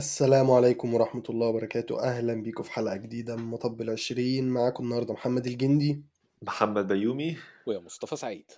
السلام 0.00 0.50
عليكم 0.50 0.94
ورحمة 0.94 1.22
الله 1.30 1.46
وبركاته. 1.46 2.02
أهلا 2.02 2.34
بيكم 2.34 2.62
في 2.62 2.72
حلقة 2.72 2.96
جديدة 2.96 3.36
من 3.36 3.44
مطب 3.44 3.80
العشرين. 3.80 4.48
معاكم 4.48 4.84
النهاردة 4.84 5.12
محمد 5.14 5.46
الجندي. 5.46 6.02
محمد 6.42 6.88
بيومي. 6.88 7.36
ويا 7.66 7.78
مصطفى 7.78 8.16
سعيد. 8.16 8.50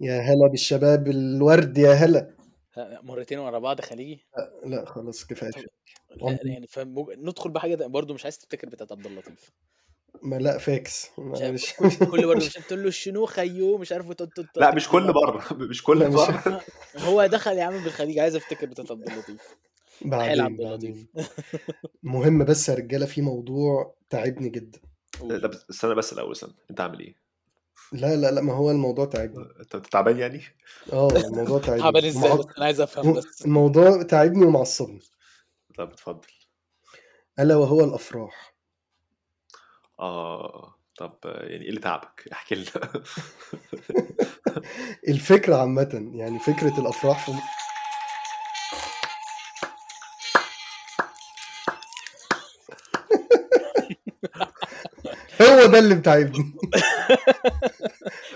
يا 0.00 0.20
هلا 0.20 0.46
بالشباب. 0.50 1.08
الورد 1.08 1.78
يا 1.78 1.92
هلا. 1.92 2.34
مرتين 3.02 3.38
ورا 3.38 3.58
بعض 3.58 3.80
خليجي. 3.80 4.26
لا 4.64 4.84
خلاص 4.84 5.26
كفاية. 5.26 5.50
لا 6.16 6.38
يعني 6.44 6.66
فمج... 6.66 7.10
ندخل 7.18 7.50
بحاجة 7.50 7.74
ده 7.74 7.86
برضه 7.86 8.14
مش 8.14 8.24
عايز 8.24 8.38
تفتكر 8.38 8.68
بتاعت 8.68 8.92
عبد 8.92 9.06
اللطيف. 9.06 9.50
ما 10.22 10.36
لا 10.36 10.58
فاكس. 10.58 11.10
مش 11.18 11.74
كل, 11.74 12.26
برضه 12.26 12.36
مش 12.36 12.44
عارف 12.56 12.66
تقول 12.68 12.82
له 12.82 12.88
الشنو 12.88 13.26
خيو 13.26 13.78
مش 13.78 13.92
عارف 13.92 14.06
لا 14.56 14.74
مش 14.74 14.88
كل 14.88 15.12
مرة 15.12 15.44
مش 15.70 15.82
كل 15.82 16.08
مرة 16.10 16.62
هو 17.08 17.26
دخل 17.26 17.52
يا 17.58 17.64
عم 17.64 17.84
بالخليج 17.84 18.18
عايز 18.18 18.36
افتكر 18.36 18.66
بتاعت 18.66 18.90
عبد 18.90 19.10
اللطيف. 19.10 19.56
بعدين 20.02 20.40
عبد 20.40 20.60
اللطيف 20.60 20.70
بعدين 20.90 21.08
مهم 22.02 22.44
بس 22.44 22.68
يا 22.68 22.74
رجالة 22.74 23.06
في 23.06 23.22
موضوع 23.22 23.94
تعبني 24.10 24.48
جدا. 24.48 24.80
لا 25.22 25.46
بس 25.46 25.64
استنى 25.70 25.94
بس 25.94 26.12
الأول 26.12 26.32
استنى. 26.32 26.52
أنت 26.70 26.80
عامل 26.80 27.00
إيه؟ 27.00 27.14
لا 27.92 28.16
لا 28.16 28.30
لا 28.30 28.40
ما 28.40 28.52
هو 28.52 28.70
الموضوع 28.70 29.04
تعبني. 29.04 29.44
أنت 29.60 29.74
أنت 29.74 29.86
تعبان 29.86 30.18
يعني؟ 30.18 30.42
آه 30.92 31.08
الموضوع 31.16 31.58
تعبني. 31.66 31.82
تعبان 31.82 32.04
إزاي؟ 32.04 32.38
بس 32.38 32.44
أنا 32.56 32.64
عايز 32.64 32.80
أفهم 32.80 33.12
بس. 33.12 33.42
الموضوع 33.44 34.02
تعبني 34.02 34.44
ومعصبني. 34.46 35.02
طب 35.78 35.90
اتفضل. 35.92 36.28
ألا 37.38 37.56
وهو 37.56 37.84
الأفراح. 37.84 38.54
آه 40.00 40.74
طب 40.98 41.18
يعني 41.24 41.64
إيه 41.64 41.68
اللي 41.68 41.80
تعبك؟ 41.80 42.28
احكي 42.32 42.54
لنا. 42.54 42.66
الفكرة 45.08 45.56
عامة 45.56 46.10
يعني 46.14 46.38
فكرة 46.38 46.80
الأفراح 46.80 47.26
في 47.26 47.32
هو 55.42 55.66
ده 55.66 55.78
اللي 55.78 55.94
بتعبني 55.94 56.54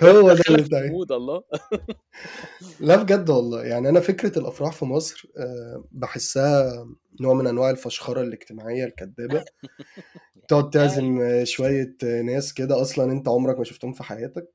هو 0.02 0.32
ده 0.32 0.42
اللي 0.50 0.62
بتعبني 0.62 0.90
مود 0.90 1.12
الله. 1.12 1.42
لا 2.80 2.96
بجد 3.02 3.30
والله. 3.30 3.64
يعني 3.64 3.88
أنا 3.88 4.00
فكرة 4.00 4.38
الأفراح 4.38 4.72
في 4.72 4.84
مصر 4.84 5.28
آه، 5.38 5.84
بحسها 5.92 6.86
نوع 7.20 7.34
من 7.34 7.46
أنواع 7.46 7.70
الفشخرة 7.70 8.20
الاجتماعية 8.22 8.84
الكدابة. 8.84 9.44
تقعد 10.48 10.70
تعزم 10.74 11.20
آه، 11.20 11.44
شوية 11.44 11.96
آه، 12.04 12.22
ناس 12.22 12.54
كده 12.54 12.80
أصلا 12.80 13.12
أنت 13.12 13.28
عمرك 13.28 13.58
ما 13.58 13.64
شفتهم 13.64 13.92
في 13.92 14.02
حياتك. 14.02 14.48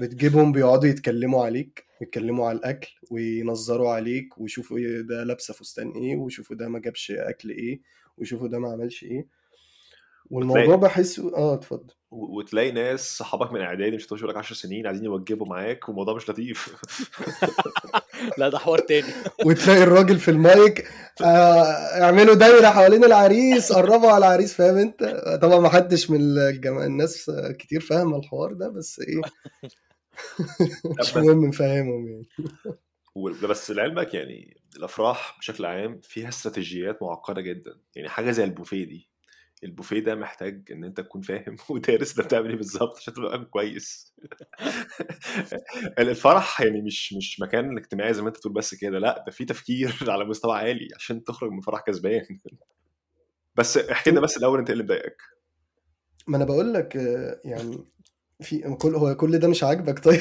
بتجيبهم 0.00 0.52
بيقعدوا 0.52 0.88
يتكلموا 0.88 1.44
عليك 1.44 1.84
يتكلموا 2.02 2.48
على 2.48 2.58
الأكل 2.58 2.88
وينظروا 3.10 3.90
عليك 3.90 4.38
ويشوفوا 4.38 4.78
إيه 4.78 5.00
ده 5.00 5.24
لابسة 5.24 5.54
فستان 5.54 5.90
إيه 5.90 6.16
ويشوفوا 6.16 6.56
ده 6.56 6.68
ما 6.68 6.78
جابش 6.78 7.10
أكل 7.10 7.50
إيه 7.50 7.80
ويشوفوا 8.18 8.48
ده 8.48 8.58
ما 8.58 8.68
عملش 8.72 9.04
إيه. 9.04 9.39
والموضوع 10.30 10.76
بحسه 10.76 11.36
آه 11.36 11.54
اتفضل. 11.54 11.94
وتلاقي 12.10 12.70
ناس 12.70 13.16
صحابك 13.16 13.52
من 13.52 13.60
إعدادي 13.60 13.96
مش 13.96 14.06
هتوصل 14.06 14.28
لك 14.28 14.36
10 14.36 14.56
سنين 14.56 14.86
عايزين 14.86 15.04
يوجبوا 15.04 15.46
معاك 15.46 15.88
والموضوع 15.88 16.14
مش 16.14 16.30
لطيف. 16.30 16.76
لا 18.38 18.48
ده 18.48 18.58
حوار 18.58 18.78
تاني. 18.78 19.06
وتلاقي 19.46 19.82
الراجل 19.82 20.18
في 20.18 20.30
المايك 20.30 20.88
آه 21.24 21.62
اعملوا 22.02 22.34
دايرة 22.34 22.66
حوالين 22.68 23.04
العريس 23.04 23.72
قربوا 23.72 24.10
على 24.10 24.26
العريس 24.26 24.54
فاهم 24.54 24.76
أنت؟ 24.76 25.04
طبعا 25.42 25.58
ما 25.58 25.68
حدش 25.68 26.10
من 26.10 26.20
الجماعة 26.20 26.86
الناس 26.86 27.30
كتير 27.58 27.80
فاهمة 27.80 28.16
الحوار 28.18 28.52
ده 28.52 28.68
بس 28.68 29.00
إيه؟ 29.00 29.20
مش 31.00 31.16
مهم 31.16 31.44
نفهمهم 31.46 32.08
يعني. 32.08 32.28
بس 33.42 33.70
لعلمك 33.70 34.14
يعني 34.14 34.60
الأفراح 34.76 35.38
بشكل 35.38 35.64
عام 35.64 36.00
فيها 36.02 36.28
استراتيجيات 36.28 37.02
معقدة 37.02 37.40
جدا. 37.40 37.80
يعني 37.96 38.08
حاجة 38.08 38.30
زي 38.30 38.44
البوفيه 38.44 38.84
دي. 38.84 39.09
البوفيه 39.64 40.00
ده 40.00 40.14
محتاج 40.14 40.72
إن 40.72 40.84
أنت 40.84 41.00
تكون 41.00 41.20
فاهم 41.20 41.56
ودارس 41.70 42.18
انت 42.18 42.26
بتعمل 42.26 42.48
إيه 42.50 42.56
بالظبط 42.56 42.96
عشان 42.96 43.14
تبقى 43.14 43.44
كويس. 43.44 44.14
الفرح 45.98 46.60
يعني 46.60 46.82
مش 46.82 47.12
مش 47.12 47.40
مكان 47.40 47.78
اجتماعي 47.78 48.14
زي 48.14 48.22
ما 48.22 48.28
أنت 48.28 48.36
تقول 48.36 48.52
بس 48.52 48.74
كده 48.74 48.98
لأ 48.98 49.24
ده 49.26 49.32
في 49.32 49.44
تفكير 49.44 49.94
على 50.12 50.24
مستوى 50.24 50.56
عالي 50.56 50.88
عشان 50.96 51.24
تخرج 51.24 51.50
من 51.50 51.60
فرح 51.60 51.80
كسبان. 51.80 52.40
بس 53.54 53.76
احكي 53.78 54.10
لنا 54.10 54.20
بس 54.20 54.36
الأول 54.36 54.58
أنت 54.58 54.68
إيه 54.68 54.72
اللي 54.72 54.84
مضايقك؟ 54.84 55.22
ما 56.26 56.36
أنا 56.36 56.44
بقول 56.44 56.74
لك 56.74 56.96
آه، 56.96 57.40
يعني 57.44 57.84
في 58.42 58.76
كل 58.76 58.94
هو 58.94 59.14
كل 59.16 59.38
ده 59.38 59.48
مش 59.48 59.64
عاجبك؟ 59.64 59.98
طيب 60.04 60.20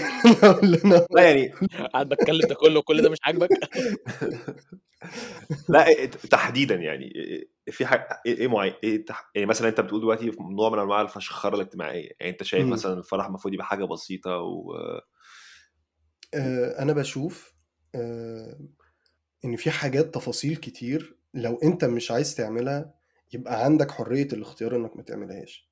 لا 1.12 1.22
يعني 1.24 1.52
قاعد 1.94 2.09
بتكلم 2.09 2.47
ده 2.47 2.56
كله 2.56 2.81
كل 2.81 3.02
ده 3.02 3.09
مش 3.09 3.18
عاجبك؟ 3.24 3.50
لا 5.69 5.85
إيه- 5.85 6.28
تحديدا 6.29 6.75
يعني 6.75 7.09
إيه- 7.09 7.72
في 7.74 7.85
حاجة 7.85 8.22
إيه 8.25 8.38
إيه 8.38 8.47
معين 8.47 8.74
إيه 8.84 9.06
تح... 9.06 9.31
يعني 9.35 9.46
مثلا 9.47 9.69
أنت 9.69 9.81
بتقول 9.81 10.02
دلوقتي 10.02 10.31
في 10.31 10.38
نوع 10.44 10.69
من 10.69 10.79
أنواع 10.79 11.02
الفشخرة 11.02 11.56
الاجتماعية 11.56 12.09
يعني 12.19 12.31
أنت 12.31 12.44
شايف. 12.44 12.68
مثلا 12.68 12.94
الفرح 12.94 13.25
المفروض 13.25 13.53
يبقى 13.53 13.66
حاجة 13.66 13.85
بسيطة 13.85 14.38
و 14.38 14.74
آه، 16.34 16.81
أنا 16.81 16.94
بشوف 16.94 17.53
آه، 17.96 18.59
إن 19.46 19.56
في 19.56 19.72
حاجات 19.72 20.13
تفاصيل 20.16 20.56
كتير 20.56 21.18
لو 21.34 21.59
أنت 21.63 21.85
مش 21.85 22.12
عايز 22.12 22.35
تعملها 22.35 22.94
يبقى 23.34 23.66
عندك 23.66 23.91
حرية 23.91 24.28
الاختيار 24.34 24.75
إنك 24.75 24.97
ما 24.97 25.03
تعملهاش. 25.03 25.69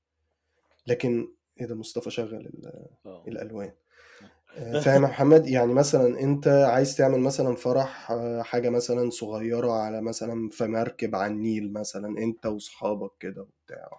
لكن 0.87 1.27
إيه 1.61 1.65
ده 1.67 1.75
مصطفى 1.75 2.09
شغل 2.11 2.35
ال- 2.35 2.87
آه. 3.05 3.23
الألوان. 3.27 3.71
آه، 4.57 4.79
فاهم 4.79 5.03
يا 5.03 5.07
محمد 5.07 5.47
يعني 5.47 5.73
مثلا 5.73 6.19
أنت 6.19 6.47
عايز 6.47 6.95
تعمل 6.97 7.19
مثلا 7.19 7.55
فرح 7.55 8.11
آه، 8.11 8.41
حاجة 8.41 8.69
مثلا 8.69 9.09
صغيرة 9.09 9.71
على 9.71 10.01
مثلا 10.01 10.49
في 10.51 10.65
مركب 10.67 11.15
على 11.15 11.33
النيل 11.33 11.73
مثلا 11.73 12.07
أنت 12.17 12.45
وأصحابك 12.45 13.11
كده 13.19 13.41
وبتاع 13.41 13.89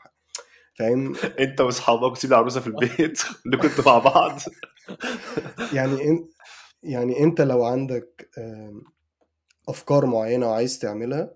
فاهم؟ 0.74 1.14
أنت 1.40 1.60
وأصحابك 1.60 2.02
وتسيب 2.12 2.30
العروسة 2.32 2.60
في 2.60 2.66
البيت. 2.66 3.20
اللي 3.46 3.56
كنتوا 3.56 3.84
مع 3.86 3.98
بعض. 3.98 4.38
يعني 5.74 6.08
ان 6.08 6.28
يعني 6.82 7.22
أنت 7.24 7.40
لو 7.40 7.64
عندك 7.64 8.28
أفكار 9.68 10.06
معينة 10.06 10.46
وعايز 10.46 10.78
تعملها 10.78 11.34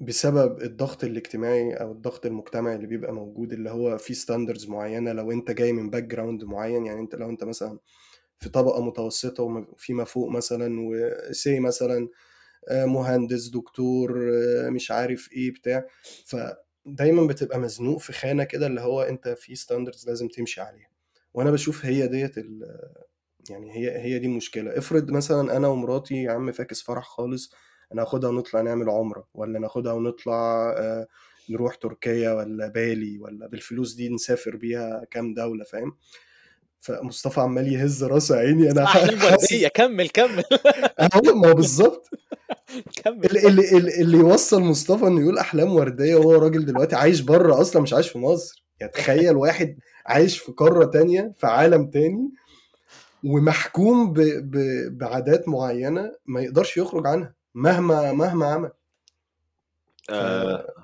بسبب 0.00 0.62
الضغط 0.62 1.04
الاجتماعي 1.04 1.74
أو 1.74 1.92
الضغط 1.92 2.26
المجتمعي 2.26 2.74
اللي 2.74 2.86
بيبقى 2.86 3.12
موجود 3.12 3.52
اللي 3.52 3.70
هو 3.70 3.98
في 3.98 4.14
standards 4.14 4.68
معينة 4.68 5.12
لو 5.12 5.32
أنت 5.32 5.50
جاي 5.50 5.72
من 5.72 5.90
background 5.90 6.44
معين 6.44 6.86
يعني 6.86 7.00
أنت 7.00 7.14
لو 7.14 7.30
أنت 7.30 7.44
مثلا 7.44 7.78
في 8.38 8.48
طبقة 8.48 8.82
متوسطة 8.84 9.42
وفيما 9.44 10.04
فوق 10.04 10.28
مثلا 10.30 10.76
وسي 10.80 11.60
مثلا 11.60 12.08
آه، 12.68 12.84
مهندس 12.86 13.48
دكتور 13.48 14.30
آه، 14.34 14.70
مش 14.70 14.90
عارف 14.90 15.32
إيه 15.32 15.52
بتاع 15.52 15.86
فدايما 16.26 17.26
بتبقى 17.26 17.58
مزنوق 17.60 17.98
في 18.00 18.12
خانة 18.12 18.44
كده 18.44 18.66
اللي 18.66 18.80
هو 18.80 19.02
أنت 19.02 19.28
في 19.28 19.54
standards 19.56 20.08
لازم 20.08 20.28
تمشي 20.28 20.60
عليها. 20.60 20.88
وأنا 21.34 21.50
بشوف 21.50 21.84
هي 21.86 22.08
ديت 22.08 22.36
يعني 23.50 23.76
هي 23.76 23.98
هي 24.00 24.18
دي 24.18 24.26
المشكلة. 24.26 24.78
افرض 24.78 25.10
مثلا 25.10 25.56
أنا 25.56 25.68
ومراتي 25.68 26.22
يا 26.22 26.32
عم 26.32 26.52
فاكس 26.52 26.82
فرح 26.82 27.04
خالص 27.04 27.52
أنا 27.92 28.02
هاخدها 28.02 28.30
ونطلع 28.30 28.60
نعمل 28.60 28.90
عمرة 28.90 29.28
ولا 29.34 29.58
ناخدها 29.58 29.92
ونطلع 29.92 30.70
آه، 30.78 31.06
نروح 31.50 31.74
تركيا 31.74 32.32
ولا 32.32 32.68
بالي 32.68 33.18
ولا 33.18 33.46
بالفلوس 33.46 33.94
دي 33.94 34.08
نسافر 34.08 34.56
بيها 34.56 35.04
كام 35.10 35.34
دولة 35.34 35.64
فاهم؟ 35.64 35.96
فمصطفى 36.78 37.40
عمال 37.40 37.72
يهز 37.72 38.04
راسه 38.04 38.36
عيني 38.36 38.70
أنا 38.70 38.84
احلام 38.84 39.18
حاسس 39.18 39.52
ورديه 39.52 39.68
كمل 39.68 40.08
كمل. 40.08 40.44
ما 41.34 41.48
هو 41.48 41.54
بالظبط. 41.54 42.10
اللي, 43.06 43.48
اللي 43.48 44.00
اللي 44.00 44.18
يوصل 44.18 44.62
مصطفى 44.62 45.06
إنه 45.06 45.20
يقول 45.20 45.38
أحلام 45.38 45.74
وردية 45.74 46.14
وهو 46.16 46.32
راجل 46.32 46.66
دلوقتي 46.66 46.96
عايش 46.96 47.20
بره 47.20 47.60
أصلا 47.60 47.82
مش 47.82 47.92
عايش 47.92 48.08
في 48.08 48.18
مصر. 48.18 48.64
يعني 48.80 48.92
تخيل 48.92 49.36
واحد 49.36 49.78
عايش 50.06 50.38
في 50.38 50.52
قارة 50.52 50.84
تانية 50.84 51.32
في 51.36 51.46
عالم 51.46 51.90
تاني 51.90 52.30
ومحكوم 53.24 54.12
ب... 54.12 54.20
ب... 54.20 54.58
بعادات 54.98 55.48
معينة 55.48 56.12
ما 56.26 56.40
يقدرش 56.40 56.76
يخرج 56.76 57.06
عنها. 57.06 57.34
مهما 57.56 58.12
مهما 58.12 58.46
عمل. 58.46 58.70
ف... 60.08 60.10
آه... 60.12 60.74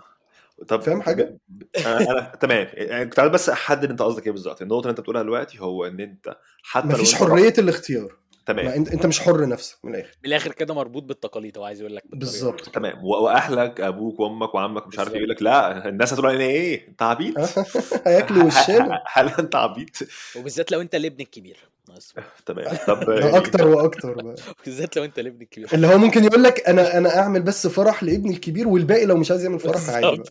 طب 0.68 0.82
فاهم 0.82 1.02
حاجة؟ 1.02 1.38
ب- 1.48 1.62
أنا 1.86 1.98
أنا- 2.32 2.36
تمام. 2.42 2.68
يعني 2.72 3.04
كنت 3.04 3.18
عايز 3.18 3.30
بس 3.32 3.48
أحدد 3.48 3.90
أنت 3.90 4.02
قصدك 4.02 4.26
إيه 4.26 4.32
بالظبط. 4.32 4.62
النقطة 4.62 4.80
اللي 4.80 4.90
أنت 4.90 5.00
بتقولها 5.00 5.22
دلوقتي 5.22 5.60
هو 5.60 5.86
إن 5.86 6.00
أنت 6.00 6.36
حتى 6.62 6.86
لو 6.88 6.92
مفيش 6.94 7.14
حرية 7.14 7.54
الاختيار. 7.58 8.02
ما 8.02 8.46
تمام 8.46 8.66
أنت 8.68 8.88
أنت 8.88 9.06
مش 9.06 9.20
حر 9.20 9.46
نفسك 9.48 9.84
من 9.84 9.94
الآخر. 9.94 10.10
من 10.22 10.28
الآخر 10.28 10.52
كده 10.52 10.74
مربوط 10.74 11.02
بالتقاليد 11.02 11.58
هو 11.58 11.64
عايز 11.64 11.80
يقول 11.80 11.96
لك 11.96 12.02
بالظبط. 12.06 12.68
تمام. 12.68 13.04
وأهلك 13.04 13.80
أبوك 13.80 14.20
وأمك 14.20 14.54
وعمك 14.54 14.86
مش 14.86 14.98
عارف 14.98 15.10
إيه 15.12 15.16
يقول 15.18 15.28
لك 15.30 15.42
لا 15.42 15.88
الناس 15.88 16.12
هتقول 16.12 16.26
علينا 16.26 16.44
إيه؟ 16.44 16.88
أنت 16.88 17.02
عبيط؟ 17.02 17.34
هياكلوا 18.06 18.44
وشنا. 18.46 19.02
هل 19.12 19.28
أنت 19.28 19.56
عبيط؟ 19.56 19.90
وبالذات 20.36 20.72
لو 20.72 20.80
أنت 20.80 20.94
الابن 20.94 21.20
الكبير. 21.20 21.56
تمام. 22.46 22.76
طب 22.86 23.08
يعني 23.08 23.36
أكتر 23.36 23.66
وأكتر 23.68 24.14
بقى. 24.22 24.34
بالذات 24.64 24.96
لو 24.96 25.04
أنت 25.04 25.18
الابن 25.18 25.42
الكبير. 25.42 25.68
اللي 25.74 25.86
هو 25.86 25.98
ممكن 25.98 26.24
يقول 26.24 26.42
لك 26.42 26.68
أنا 26.68 26.98
أنا 26.98 27.18
أعمل 27.18 27.42
بس 27.42 27.66
فرح 27.66 28.02
لابني 28.02 28.30
الكبير 28.30 28.68
والباقي 28.68 29.06
لو 29.06 29.16
مش 29.16 29.30
عايز 29.30 29.44
يعمل 29.44 29.58
فرح 29.58 29.88
عادي 29.90 30.22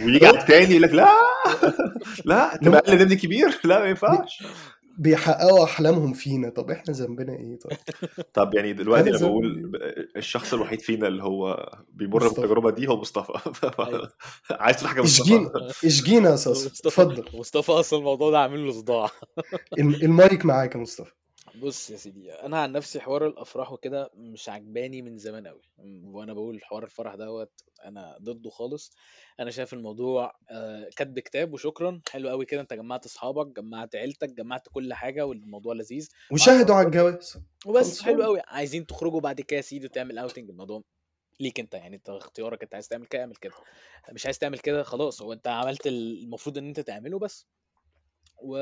ويجي 0.00 0.26
على 0.26 0.38
التاني 0.40 0.70
يقول 0.70 0.82
لك 0.82 0.92
لا 0.92 1.08
لا 2.24 2.58
لو 2.62 2.70
تبقى 2.70 2.78
أقل 2.78 3.00
ابني 3.00 3.16
كبير 3.16 3.58
لا 3.64 3.80
ما 3.80 3.86
ينفعش. 3.88 4.42
بيحققوا 4.98 5.64
أحلامهم 5.64 6.12
فينا. 6.12 6.50
طب 6.50 6.70
إحنا 6.70 6.94
ذنبنا 6.94 7.32
إيه؟ 7.32 7.58
طيب. 7.58 7.78
طب 8.34 8.54
يعني 8.54 8.72
دلوقتي 8.72 9.10
أنا 9.10 9.18
بقول 9.18 9.72
الشخص 10.16 10.54
الوحيد 10.54 10.80
فينا 10.80 11.08
اللي 11.08 11.22
هو 11.22 11.70
بيمر 11.92 12.24
مصطفى. 12.24 12.40
بالتجربة 12.40 12.70
دي 12.70 12.88
هو 12.88 12.96
مصطفى. 13.00 13.32
أيوه. 13.86 14.10
عايز 14.50 14.76
تقول 14.76 14.88
حاجة 14.88 14.98
يا 15.00 15.04
أشجينا 15.04 15.40
مصطفى. 15.42 15.86
أشجينا 15.86 16.28
يا 16.28 16.34
مصطفى 16.34 16.66
اتفضل. 16.66 17.24
مصطفى 17.38 17.72
أصلا 17.72 17.98
الموضوع 17.98 18.30
ده 18.30 18.38
عامل 18.38 18.66
له 18.66 18.72
صداع. 18.72 19.10
الم- 19.78 19.94
المايك 19.94 20.44
معاك 20.46 20.74
يا 20.74 20.80
مصطفى. 20.80 21.12
بص 21.62 21.90
يا 21.90 21.96
سيدي 21.96 22.32
أنا 22.32 22.58
عن 22.62 22.72
نفسي 22.72 23.00
حوار 23.00 23.26
الأفراح 23.26 23.72
وكده 23.72 24.10
مش 24.14 24.48
عجباني 24.48 25.02
من 25.02 25.18
زمان 25.18 25.46
قوي 25.46 25.62
وأنا 26.04 26.32
بقول 26.32 26.64
حوار 26.64 26.84
الفرح 26.84 27.14
دوت 27.14 27.52
أنا 27.84 28.18
ضده 28.22 28.50
خالص. 28.50 28.92
أنا 29.40 29.50
شايف 29.50 29.72
الموضوع 29.74 30.36
آه، 30.50 30.90
كتب 30.96 31.18
كتاب 31.18 31.52
وشكرا 31.52 32.00
حلو 32.10 32.28
قوي 32.28 32.44
كده 32.44 32.60
أنت 32.60 32.72
جمعت 32.74 33.04
أصحابك 33.06 33.46
جمعت 33.56 33.96
عيلتك 33.96 34.28
جمعت 34.28 34.68
كل 34.72 34.94
حاجة 34.94 35.26
والموضوع 35.26 35.74
لذيذ. 35.74 36.08
وشاهدوا 36.30 36.74
على 36.74 36.90
تخرج 36.90 37.06
الجواز. 37.06 37.38
وبس 37.66 38.02
حلو 38.02 38.22
قوي 38.22 38.40
عايزين 38.46 38.86
تخرجوا 38.86 39.20
بعد 39.20 39.40
كده 39.40 39.56
يا 39.56 39.62
سيدي 39.62 39.86
وتعمل 39.86 40.18
outing 40.18 40.50
الموضوع 40.50 40.82
ليك 41.40 41.60
أنت 41.60 41.74
يعني 41.74 41.96
أنت 41.96 42.08
اختيارك 42.10 42.62
أنت 42.62 42.74
عايز 42.74 42.88
تعمل 42.88 43.06
كده 43.06 43.22
اعمل 43.22 43.36
كده. 43.36 43.52
مش 44.12 44.26
عايز 44.26 44.38
تعمل 44.38 44.58
كده 44.58 44.82
خلاص. 44.82 45.22
هو 45.22 45.32
أنت 45.32 45.48
عملت 45.48 45.86
المفروض 45.86 46.58
إن 46.58 46.66
أنت 46.68 46.80
تعمله 46.80 47.18
بس. 47.18 47.46
و 48.42 48.56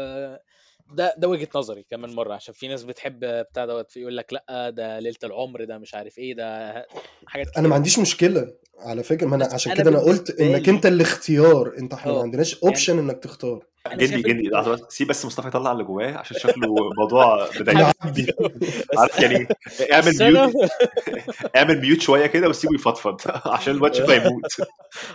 ده 0.91 1.15
ده 1.19 1.29
وجهة 1.29 1.49
نظري 1.55 1.85
كمان 1.91 2.15
مرة 2.15 2.35
عشان 2.35 2.55
في 2.55 2.69
ناس 2.69 2.85
بتحب 2.85 3.21
بتاع 3.25 3.67
دوت 3.67 3.97
يقول 3.97 4.17
لك 4.17 4.33
لأ 4.33 4.71
ده 4.71 4.99
ليلة 4.99 5.17
العمر 5.25 5.65
ده 5.65 5.79
مش 5.79 5.95
عارف 5.95 6.19
إيه 6.19 6.35
ده 6.35 6.73
حاجات 7.27 7.47
أنا 7.47 7.53
ما 7.57 7.61
كتير. 7.69 7.73
عنديش 7.75 7.99
مشكلة 7.99 8.55
على 8.79 9.03
فكرة 9.03 9.27
ما 9.27 9.37
أنا 9.37 9.49
عشان 9.53 9.75
كده 9.75 9.91
أنا 9.91 9.99
قلت 9.99 10.41
إنك 10.41 10.69
أنت 10.69 10.87
الاختيار 10.87 11.75
أنت 11.79 11.93
إحنا 11.95 12.13
ما 12.13 12.19
آه 12.19 12.23
عندناش 12.23 12.53
يعني 12.53 12.65
اوبشن 12.67 12.99
إنك 12.99 13.19
تختار. 13.19 13.67
جندي 13.95 14.23
جندي 14.23 14.47
انت 14.47 14.53
لحظه 14.55 14.73
بس 14.73 14.81
سيب 14.89 15.09
بس 15.09 15.25
مصطفى 15.25 15.49
يطلع 15.49 15.73
اللي 15.73 15.85
جواه 15.85 16.13
عشان 16.17 16.37
شكله 16.39 16.67
موضوع 16.99 17.47
بس 18.93 18.99
عارف 18.99 19.21
يعني 19.21 19.49
اعمل 19.93 20.13
ميوت 20.33 20.71
اعمل 21.57 21.81
ميوت 21.81 22.01
شوية 22.01 22.27
كده 22.27 22.49
وسيبه 22.49 22.75
يفضفض 22.75 23.21
عشان 23.55 23.75
الواد 23.75 23.95
شكله 23.95 24.15
هيموت. 24.15 24.45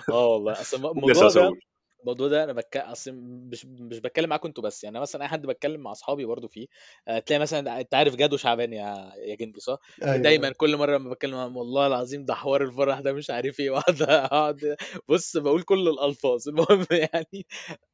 آه 0.10 0.28
والله 0.28 0.52
أصل 0.62 0.78
الموضوع 0.78 1.30
ده 1.30 1.52
الموضوع 2.00 2.28
ده 2.28 2.44
أنا 2.44 2.54
بك... 2.54 2.78
أصل 2.78 3.12
مش 3.52 3.66
مش 3.66 4.00
بتكلم 4.00 4.30
معاكم 4.30 4.48
أنتوا 4.48 4.64
بس 4.64 4.84
يعني 4.84 5.00
مثلا 5.00 5.22
أي 5.24 5.28
حد 5.28 5.46
بتكلم 5.46 5.82
مع 5.82 5.92
أصحابي 5.92 6.26
برضو 6.26 6.48
فيه 6.48 6.68
آه، 7.08 7.20
تلاقي 7.20 7.40
مثلا 7.42 7.80
أنت 7.80 7.94
عارف 7.96 8.16
جاد 8.16 8.34
وشعبان 8.34 8.74
يا 8.74 9.12
يا 9.18 9.36
جندي 9.36 9.60
صح؟ 9.60 9.78
أيوه 10.04 10.16
دايما 10.16 10.50
أيوه 10.50 10.54
كل 10.58 10.78
مرة 10.78 10.98
لما 10.98 11.10
بتكلم 11.10 11.32
معاهم 11.34 11.58
والله 11.58 11.88
العظيم 11.88 12.26
ده 12.26 12.34
حوار 12.34 12.64
الفرح 12.64 13.00
ده 13.00 13.14
مش 13.14 13.30
عارف 13.30 13.60
إيه 13.60 13.70
وأقعد 13.72 14.02
أقعد 14.02 14.76
بص 15.10 15.38
بقول 15.38 15.64
كل 15.64 15.88
الألفاظ. 15.88 16.48
المهم 16.50 16.86
يعني 16.92 17.46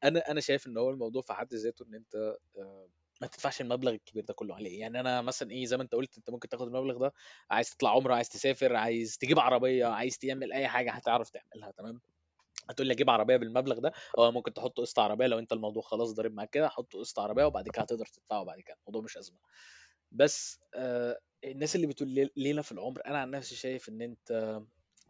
أنا 0.04 0.30
أنا 0.30 0.40
شايف 0.40 0.66
إن 0.66 0.78
هو 0.78 0.90
الموضوع 0.90 1.22
في 1.22 1.32
حد 1.32 1.54
ذاته 1.54 1.84
إن 1.88 1.94
أنت 1.94 2.14
آه، 2.58 2.88
ما 3.20 3.26
تدفعش 3.26 3.60
المبلغ 3.60 3.92
الكبير 3.92 4.24
ده 4.24 4.34
كله 4.34 4.54
عليه. 4.54 4.80
يعني 4.80 5.00
أنا 5.00 5.22
مثلا 5.22 5.50
إيه 5.50 5.66
زي 5.66 5.76
ما 5.76 5.82
أنت 5.82 5.94
قلت 5.94 6.16
أنت 6.18 6.30
ممكن 6.30 6.48
تاخد 6.48 6.66
المبلغ 6.66 6.98
ده 6.98 7.12
عايز 7.50 7.70
تطلع 7.70 7.90
عمرة 7.90 8.14
عايز 8.14 8.28
تسافر 8.28 8.76
عايز 8.76 9.18
تجيب 9.18 9.38
عربية 9.38 9.86
عايز 9.86 10.18
تعمل 10.18 10.52
أي 10.52 10.68
حاجة 10.68 10.92
هتعرف 10.92 11.30
تعملها 11.30 11.70
تمام؟ 11.70 12.00
هتقول 12.70 12.86
لي 12.88 12.92
أجيب 12.94 13.10
عربية 13.10 13.36
بالمبلغ 13.36 13.78
ده؟ 13.78 13.92
آه 14.18 14.30
ممكن 14.30 14.54
تحط 14.54 14.80
قسط 14.80 14.98
عربية 14.98 15.26
لو 15.26 15.38
أنت 15.38 15.52
الموضوع 15.52 15.82
خلاص 15.82 16.12
ضارب 16.14 16.32
معاك 16.34 16.50
كده 16.50 16.68
حط 16.68 16.96
قسط 16.96 17.18
عربية 17.18 17.44
وبعد 17.44 17.68
كده 17.68 17.82
هتقدر 17.82 18.06
تدفعه 18.06 18.44
بعد 18.44 18.60
كده 18.60 18.76
الموضوع 18.80 19.02
مش 19.02 19.16
أزمة. 19.16 19.38
بس 20.12 20.60
آه 20.74 21.18
الناس 21.44 21.76
اللي 21.76 21.86
بتقول 21.86 22.08
ليل- 22.08 22.30
ليلة 22.36 22.62
في 22.62 22.72
العمر 22.72 23.00
أنا 23.06 23.18
عن 23.18 23.30
نفسي 23.30 23.56
شايف 23.56 23.88
إن 23.88 24.02
أنت 24.02 24.30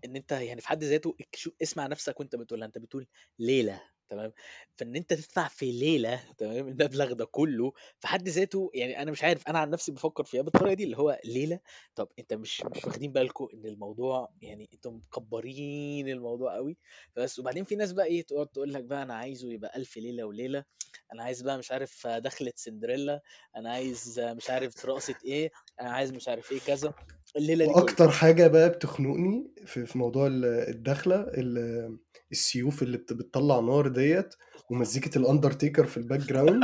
إن 0.04 0.16
أنت 0.16 0.32
يعني 0.32 0.60
في 0.60 0.68
حد 0.68 0.84
ذاته 0.84 1.16
اسمع 1.62 1.86
نفسك 1.86 2.20
وأنت 2.20 2.36
بتقولها 2.36 2.66
أنت 2.66 2.78
بتقول 2.78 3.06
ليلة. 3.38 3.82
تمام؟ 4.14 4.32
فإن 4.76 4.96
أنت 4.96 5.12
تدفع 5.12 5.48
في 5.48 5.72
ليلة 5.72 6.20
تمام؟ 6.38 6.68
المبلغ 6.68 7.12
ده 7.12 7.24
كله 7.24 7.72
في 8.00 8.06
حد 8.06 8.28
ذاته 8.28 8.70
يعني 8.74 9.02
أنا 9.02 9.10
مش 9.10 9.24
عارف 9.24 9.48
أنا 9.48 9.58
عن 9.58 9.70
نفسي 9.70 9.92
بفكر 9.92 10.24
فيها 10.24 10.42
بالطريقة 10.42 10.74
دي 10.74 10.84
اللي 10.84 10.98
هو 10.98 11.20
ليلة؟ 11.24 11.60
طب 11.94 12.08
أنت 12.18 12.34
مش 12.34 12.62
مش 12.64 12.84
واخدين 12.84 13.12
بالكم 13.12 13.48
إن 13.54 13.66
الموضوع 13.66 14.28
يعني 14.42 14.68
أنتوا 14.74 14.92
مكبرين 14.92 16.08
الموضوع 16.08 16.54
قوي 16.54 16.76
بس 17.16 17.38
وبعدين 17.38 17.64
في 17.64 17.76
ناس 17.76 17.92
بقى 17.92 18.06
إيه 18.06 18.22
تقعد 18.22 18.46
تقول 18.46 18.72
لك 18.72 18.84
بقى 18.84 19.02
أنا 19.02 19.14
عايزه 19.14 19.52
يبقى 19.52 19.76
ألف 19.76 19.96
ليلة 19.96 20.24
وليلة 20.24 20.64
أنا 21.12 21.22
عايز 21.22 21.42
بقى 21.42 21.58
مش 21.58 21.72
عارف 21.72 22.06
دخلة 22.06 22.52
سندريلا 22.56 23.20
أنا 23.56 23.72
عايز 23.72 24.20
مش 24.20 24.50
عارف 24.50 24.84
رقصة 24.86 25.14
إيه 25.24 25.50
أنا 25.80 25.90
عايز 25.90 26.12
مش 26.12 26.28
عارف 26.28 26.52
إيه 26.52 26.60
كذا. 26.60 26.94
الليلة 27.36 27.64
دي 27.64 27.70
وأكتر 27.70 28.10
حاجة 28.10 28.46
بقى 28.46 28.68
بتخنقني 28.70 29.50
في 29.66 29.86
في 29.86 29.98
موضوع 29.98 30.26
ال- 30.26 30.44
الدخلة 30.44 31.16
ال- 31.20 31.98
السيوف 32.32 32.82
اللي 32.82 32.96
بت- 32.98 33.12
بتطلع 33.12 33.60
نار 33.60 33.88
ديت 33.88 34.34
ومزيكة 34.70 35.18
الاندرتيكر 35.18 35.86
في 35.86 35.96
ال 35.96 36.20
background 36.20 36.62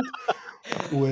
و 0.93 1.05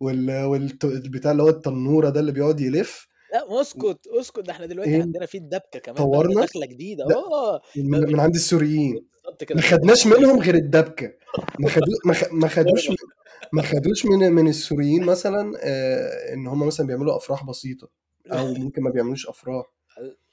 وال 0.00 0.44
والبتاع 0.44 1.32
اللي 1.32 1.42
هو 1.42 1.48
التنورة 1.48 2.08
ده 2.08 2.20
اللي 2.20 2.32
بيقعد 2.32 2.60
يلف. 2.60 3.06
لا 3.32 3.60
اسكت 3.60 4.00
اسكت 4.20 4.40
ده 4.40 4.52
إحنا 4.52 4.66
دلوقتي 4.66 4.90
إيه؟ 4.90 5.02
عندنا 5.02 5.26
في 5.26 5.38
الدبكة 5.38 5.78
كمان 5.78 5.96
طورنا؟ 5.96 6.42
دخلة 6.44 6.66
جديدة. 6.66 7.04
لا 7.04 7.16
آه. 7.16 7.60
من, 7.76 8.00
من 8.12 8.20
عند 8.20 8.34
السوريين. 8.34 9.06
ما 9.54 9.60
خدناش 9.62 10.06
منهم 10.06 10.38
غير 10.40 10.54
الدبكة. 10.54 11.12
ما 11.60 11.68
خدو 11.68 11.92
ما 12.32 12.48
خدوش 12.48 12.88
ما 13.52 13.62
خدوش 13.62 14.06
من 14.06 14.32
من 14.32 14.48
السوريين 14.48 15.04
مثلا 15.04 15.52
آه، 15.62 16.34
إن 16.34 16.46
هم 16.46 16.66
مثلا 16.66 16.86
بيعملوا 16.86 17.16
أفراح 17.16 17.44
بسيطة. 17.44 17.88
أو 18.26 18.54
ممكن 18.54 18.82
ما 18.82 18.90
بيعملوش 18.90 19.26
أفراح. 19.28 19.66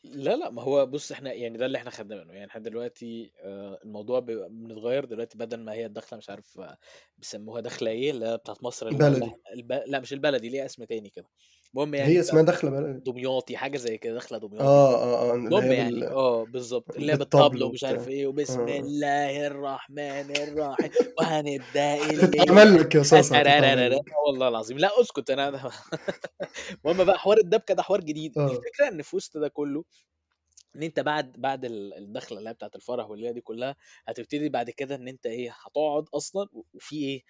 لا 0.04 0.36
لا 0.36 0.50
ما 0.50 0.62
هو 0.62 0.86
بص 0.86 1.12
إحنا 1.12 1.34
يعني 1.34 1.58
ده 1.58 1.66
اللي 1.66 1.78
إحنا 1.78 1.90
خدناه 1.90 2.24
منه. 2.24 2.34
يعني 2.34 2.48
إحنا 2.52 2.62
دلوقتي 2.62 3.32
آه، 3.42 3.80
الموضوع 3.84 4.20
بيبقى 4.20 4.50
بنتغير 4.50 5.06
دلوقتي 5.06 5.38
بدل 5.38 5.60
ما 5.60 5.74
هي 5.74 5.86
الدخلة 5.86 6.18
مش 6.18 6.30
عارف 6.30 6.60
آه، 6.60 6.78
بيسموها 7.18 7.62
دخلة 7.62 7.92
إيه 7.92 8.12
اللي 8.12 8.26
هي 8.26 8.38
بتاعت 8.38 8.64
مصر 8.64 8.88
اللي 8.88 9.04
هو 9.04 9.10
بلدي 9.10 9.32
الب... 9.54 9.72
لا 9.88 10.00
مش 10.00 10.14
البلدي 10.14 10.50
ليها 10.50 10.66
اسم 10.66 10.84
تاني 10.84 11.10
كده. 11.10 11.28
المهم 11.74 11.96
يعني 11.96 12.12
هي 12.14 12.20
اسمها 12.20 12.42
بلد 12.70 13.04
دمياطي 13.04 13.58
حاجة 13.58 13.78
زي 13.78 13.98
كده 13.98 14.16
دخله 14.16 14.38
دمياطي. 14.38 14.64
آه 14.64 14.96
آه 14.96 15.32
آه 15.32 15.36
المهم 15.36 15.72
يعني 15.72 15.92
بال... 15.92 16.04
آه 16.04 16.44
بالظبط 16.46 16.96
اللي 16.96 17.12
هي 17.14 17.18
بالطبل 17.18 17.64
ومش 17.64 17.84
عارف 17.84 18.08
إيه 18.08 18.28
وبسم 18.28 18.60
آه. 18.60 18.80
الله 18.80 19.48
الرحمن 19.48 20.36
الرحيم 20.38 20.92
وهنبدأ 21.20 21.96
هتتعمل 22.26 22.80
لك 22.80 22.96
يا 22.96 23.04
لك. 23.90 24.02
والله 24.28 24.48
العظيم. 24.48 24.78
لا 24.78 25.02
اسكت 25.02 25.30
أنا 25.30 25.50
المهم 26.86 27.04
بقى 27.04 27.20
حوار 27.20 27.38
الدبكة 27.38 27.74
ده 27.74 27.84
حوار 27.84 28.02
جديد. 28.02 28.38
آه. 28.38 28.46
الفكرة 28.52 28.88
إن 28.88 29.02
في 29.02 29.16
وسط 29.16 29.38
ده 29.38 29.48
كله 29.48 29.84
إن 30.76 30.84
أنت 30.84 31.00
بعد 31.00 31.32
بعد 31.38 31.66
ال- 31.66 31.94
الدخلة 31.94 32.38
اللي 32.40 32.50
هي 32.50 32.54
بتاعت 32.54 32.76
الفرح 32.76 33.10
والليلة 33.10 33.32
دي 33.32 33.42
كلها 33.42 33.76
هتبتدي 34.08 34.50
بعد 34.50 34.70
كده 34.70 34.96
إن 34.96 35.08
أنت 35.08 35.26
إيه 35.26 35.56
هتقعد 35.66 36.06
أصلا 36.14 36.48
وفي 36.74 36.96
إيه 36.96 37.22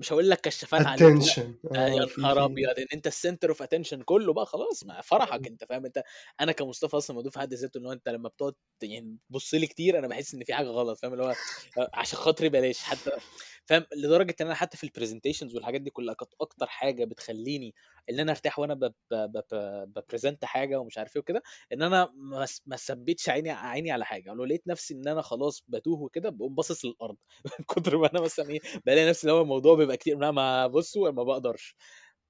مش 0.00 0.12
هقول 0.12 0.30
لك 0.30 0.40
كشافات 0.40 0.86
عليك 0.86 1.02
لا 1.02 1.10
attention 1.12 1.54
آه، 1.76 1.88
يا 1.88 2.02
آه 2.02 2.06
في 2.06 2.20
نهار 2.20 2.44
أبيض 2.44 2.78
إن 2.78 2.86
أنت 2.94 3.06
ال 3.06 3.12
center 3.12 3.48
of 3.48 3.62
attention 3.62 4.02
كله 4.02 4.32
بقى 4.32 4.46
خلاص 4.46 4.84
مع 4.86 5.00
فرحك 5.00 5.46
أنت 5.46 5.64
فاهم 5.64 5.84
أنت؟ 5.86 6.02
أنا 6.40 6.52
كمصطفى 6.52 6.96
أصلا 6.96 7.10
الموضوع 7.14 7.30
في 7.30 7.38
حد 7.40 7.54
ذاته 7.54 7.78
إن 7.78 7.86
هو 7.86 7.92
أنت 7.92 8.08
لما 8.08 8.28
بتقعد 8.28 8.54
يعني 8.82 9.18
تبص 9.30 9.54
لي 9.54 9.66
كتير 9.66 9.98
أنا 9.98 10.08
بحس 10.08 10.34
إن 10.34 10.44
في 10.44 10.54
حاجة 10.54 10.66
غلط 10.66 10.98
فاهم؟ 10.98 11.12
اللي 11.12 11.24
هو 11.24 11.36
آه، 11.78 11.90
عشان 11.94 12.18
خاطري 12.18 12.48
بلاش 12.48 12.82
حتى 12.82 13.10
فاهم؟ 13.66 13.86
لدرجة 13.96 14.36
إن 14.40 14.46
أنا 14.46 14.54
حتى 14.54 14.76
في 14.76 14.84
ال 14.84 14.89
presentations 14.89 15.54
والحاجات 15.54 15.80
دي 15.80 15.90
كلها 15.90 16.14
كانت 16.14 16.32
أكتر 16.40 16.66
حاجة 16.66 17.04
بتخليني 17.04 17.74
ان 18.10 18.20
أنا 18.20 18.32
ارتاح 18.32 18.58
وأنا 18.58 18.92
ب 19.84 19.92
present 19.92 20.44
حاجة 20.44 20.80
ومش 20.80 20.98
عارف 20.98 21.16
إيه 21.16 21.20
وكده 21.22 21.42
ان 21.72 21.82
أنا 21.82 22.12
ما 22.66 22.76
ثبتش 22.76 23.28
عيني 23.28 23.50
عيني 23.50 23.90
على 23.92 24.04
حاجة. 24.04 24.32
لو 24.34 24.44
لقيت 24.44 24.66
نفسي 24.68 24.94
ان 24.94 25.08
أنا 25.08 25.22
خلاص 25.22 25.64
بتوه 25.68 26.00
وكده 26.02 26.30
بقوم 26.30 26.54
باصص 26.54 26.84
للأرض. 26.84 27.16
من 27.58 27.64
كتر 27.68 27.96
ما 27.98 28.10
أنا 28.12 28.20
مثلا 28.20 28.50
إيه 28.50 28.60
بلاقي 28.86 29.08
نفسي 29.08 29.30
هو 29.30 29.40
الموضوع 29.42 29.74
بيبقى 29.76 29.96
كتير. 29.96 30.16
ما 30.32 30.66
بصوا 30.66 31.10
ما 31.10 31.22
بقدرش. 31.22 31.76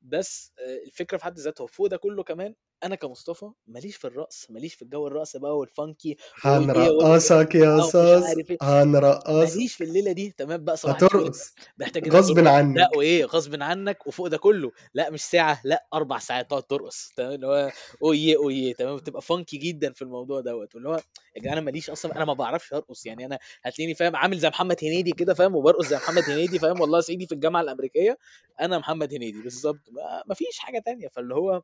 بس 0.02 0.52
آه، 0.58 0.86
الفكرة 0.86 1.16
في 1.18 1.24
حد 1.24 1.38
ذاتها. 1.38 1.66
فوق 1.66 1.86
ده 1.86 1.96
كله 1.96 2.22
كمان 2.24 2.54
أنا 2.84 2.94
كمصطفى 2.94 3.50
ماليش 3.66 3.96
في 3.96 4.04
الرقص 4.06 4.46
ماليش 4.50 4.74
في 4.74 4.82
الجو 4.82 5.06
الرقص 5.06 5.36
بقى 5.36 5.58
وال 5.58 5.75
funky 5.75 6.16
هنرقصك 6.42 7.54
يا 7.54 7.68
عارف 7.94 8.50
إيه. 8.50 8.58
هنرقصك. 8.62 9.54
ماليش 9.54 9.74
في 9.74 9.84
الليلة 9.84 10.12
دي 10.12 10.34
تمام 10.38 10.64
بقى 10.64 10.76
صباح 10.76 10.96
هترقص. 10.96 11.54
محتاج 11.78 12.08
غصب 12.08 12.34
ترقص 12.34 12.44
لا 12.46 12.50
عنك. 12.50 12.96
وإيه؟ 12.96 13.24
غصب 13.24 13.62
عنك 13.62 14.06
وفوق 14.06 14.26
ده 14.26 14.36
كله. 14.38 14.72
لا 14.94 15.10
مش 15.10 15.22
ساعة 15.22 15.60
لا 15.64 15.86
أربع 15.94 16.18
ساعات 16.18 16.50
تقعد 16.50 16.62
ترقص 16.62 17.12
تمام؟ 17.16 17.32
اللي 17.32 17.46
هو 17.46 17.70
اويه 18.02 18.36
اويه 18.36 18.74
تمام؟ 18.74 18.96
بتبقى 18.96 19.22
فانكي 19.22 19.56
جدا 19.56 19.92
في 19.92 20.02
الموضوع 20.02 20.40
دوت. 20.40 20.74
واللي 20.74 20.88
هو 20.88 20.94
يا 21.36 21.40
جدعان 21.40 21.56
أنا 21.56 21.66
ماليش 21.66 21.90
أصلا 21.90 22.16
أنا 22.16 22.24
ما 22.24 22.32
بعرفش 22.34 22.72
أرقص. 22.72 23.06
يعني 23.06 23.26
أنا 23.26 23.38
هتلاقيني 23.62 23.94
فاهم 23.94 24.16
عامل 24.16 24.38
زي 24.38 24.48
محمد 24.48 24.76
هنيدي 24.82 25.12
كده 25.12 25.34
فاهم؟ 25.34 25.54
وبرقص 25.56 25.86
زي 25.86 25.96
محمد 25.96 26.22
هنيدي 26.22 26.58
فاهم؟ 26.58 26.80
والله 26.80 27.00
صعيدي 27.00 27.26
في 27.26 27.32
الجامعة 27.34 27.60
الأمريكية 27.60 28.18
أنا 28.60 28.78
محمد 28.78 29.14
هنيدي. 29.14 29.42
بالظبط. 29.42 29.80
ما 29.92 30.22
ما 30.26 30.34
فيش 30.34 30.58
حاجة 30.58 30.82
تانية. 30.86 31.08
فاللي 31.08 31.34
هو 31.34 31.62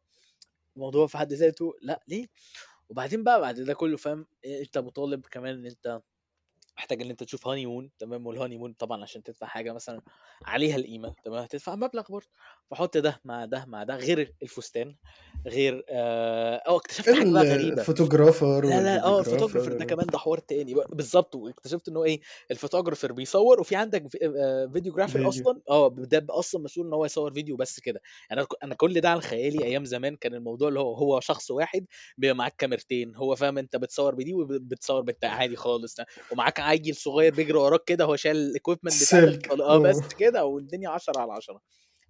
الموضوع 0.76 1.06
في 1.06 1.18
حد 1.18 1.32
ذاته 1.32 1.74
لأ 1.82 2.00
ليه؟ 2.08 2.26
وبعدين 2.90 3.24
بقى 3.24 3.40
بعد 3.40 3.60
ده 3.60 3.74
كله 3.74 3.96
فاهم؟ 3.96 4.26
أنت 4.46 4.78
مطالب 4.78 5.26
كمان 5.26 5.54
إن 5.54 5.66
أنت 5.66 6.02
محتاج 6.78 7.02
إن 7.02 7.10
أنت 7.10 7.22
تشوف 7.24 7.48
honeymoon 7.48 7.90
تمام؟ 7.98 8.26
وال 8.26 8.58
honeymoon 8.58 8.72
طبعا 8.72 9.02
عشان 9.02 9.22
تدفع 9.22 9.46
حاجة 9.46 9.72
مثلا 9.72 10.00
عليها 10.44 10.76
القيمة 10.76 11.14
تمام؟ 11.24 11.42
هتدفع 11.42 11.74
مبلغ 11.74 12.02
برضه. 12.10 12.26
فحط 12.70 12.96
ده 12.96 13.20
مع 13.24 13.44
ده 13.44 13.64
مع 13.68 13.84
ده 13.84 13.96
غير 13.96 14.34
الفستان 14.42 14.94
غير 15.46 15.84
آه 15.90 16.56
أو 16.56 16.76
اكتشفت 16.76 17.10
حاجة 17.10 17.30
بقى 17.32 17.42
غريبة. 17.44 17.80
ال 17.80 17.87
photographer 17.87 18.64
لا 18.64 18.82
لا 18.82 19.04
آه 19.04 19.20
ال 19.20 19.24
photographer 19.24 19.72
ده 19.72 19.84
كمان 19.84 20.06
ده 20.06 20.18
حوار 20.18 20.38
تاني 20.38 20.74
بالظبط. 20.92 21.34
واكتشفت 21.34 21.88
إنه 21.88 22.04
إيه 22.04 22.20
ال 22.50 22.55
photographer 22.55 23.12
بيصور 23.12 23.60
وفي 23.60 23.76
عندك 23.76 24.08
في- 24.08 24.18
آه، 24.38 24.70
فيديو. 24.72 25.28
أصلا 25.28 25.60
آه 25.70 25.88
ده 25.96 26.26
أصلا 26.30 26.62
مسؤول 26.62 26.86
إن 26.86 26.92
هو 26.92 27.04
يصور 27.04 27.32
فيديو 27.32 27.56
بس 27.56 27.80
كده. 27.80 28.00
أنا 28.32 28.46
أنا 28.62 28.74
كل 28.74 29.00
ده 29.00 29.08
عن 29.10 29.20
خيالي 29.20 29.64
أيام 29.64 29.84
زمان 29.84 30.16
كان 30.16 30.34
الموضوع 30.34 30.68
اللي 30.68 30.80
هو 30.80 30.94
هو 30.94 31.20
شخص 31.20 31.50
واحد 31.50 31.86
بيبقى 32.18 32.36
معاك 32.36 32.54
كاميرتين 32.58 33.14
هو 33.16 33.34
فاهم 33.34 33.58
أنت 33.58 33.76
بتصور 33.76 34.14
بدي 34.14 34.34
وبتصور 34.34 35.00
بالتاني 35.00 35.32
عادي 35.34 35.56
خالص 35.56 35.96
ومعاك 36.32 36.60
عيل 36.66 36.96
صغير 36.96 37.34
بيجري 37.34 37.58
وراك 37.58 37.84
كده 37.84 38.04
هو 38.04 38.16
شايل 38.16 38.36
ال 38.36 38.42
equipment 38.42 38.94
السلك 38.94 39.50
آه. 39.50 39.78
بس 39.78 40.00
كده 40.18 40.44
والدنيا 40.44 40.88
10 40.88 41.18
على 41.18 41.32
10 41.32 41.60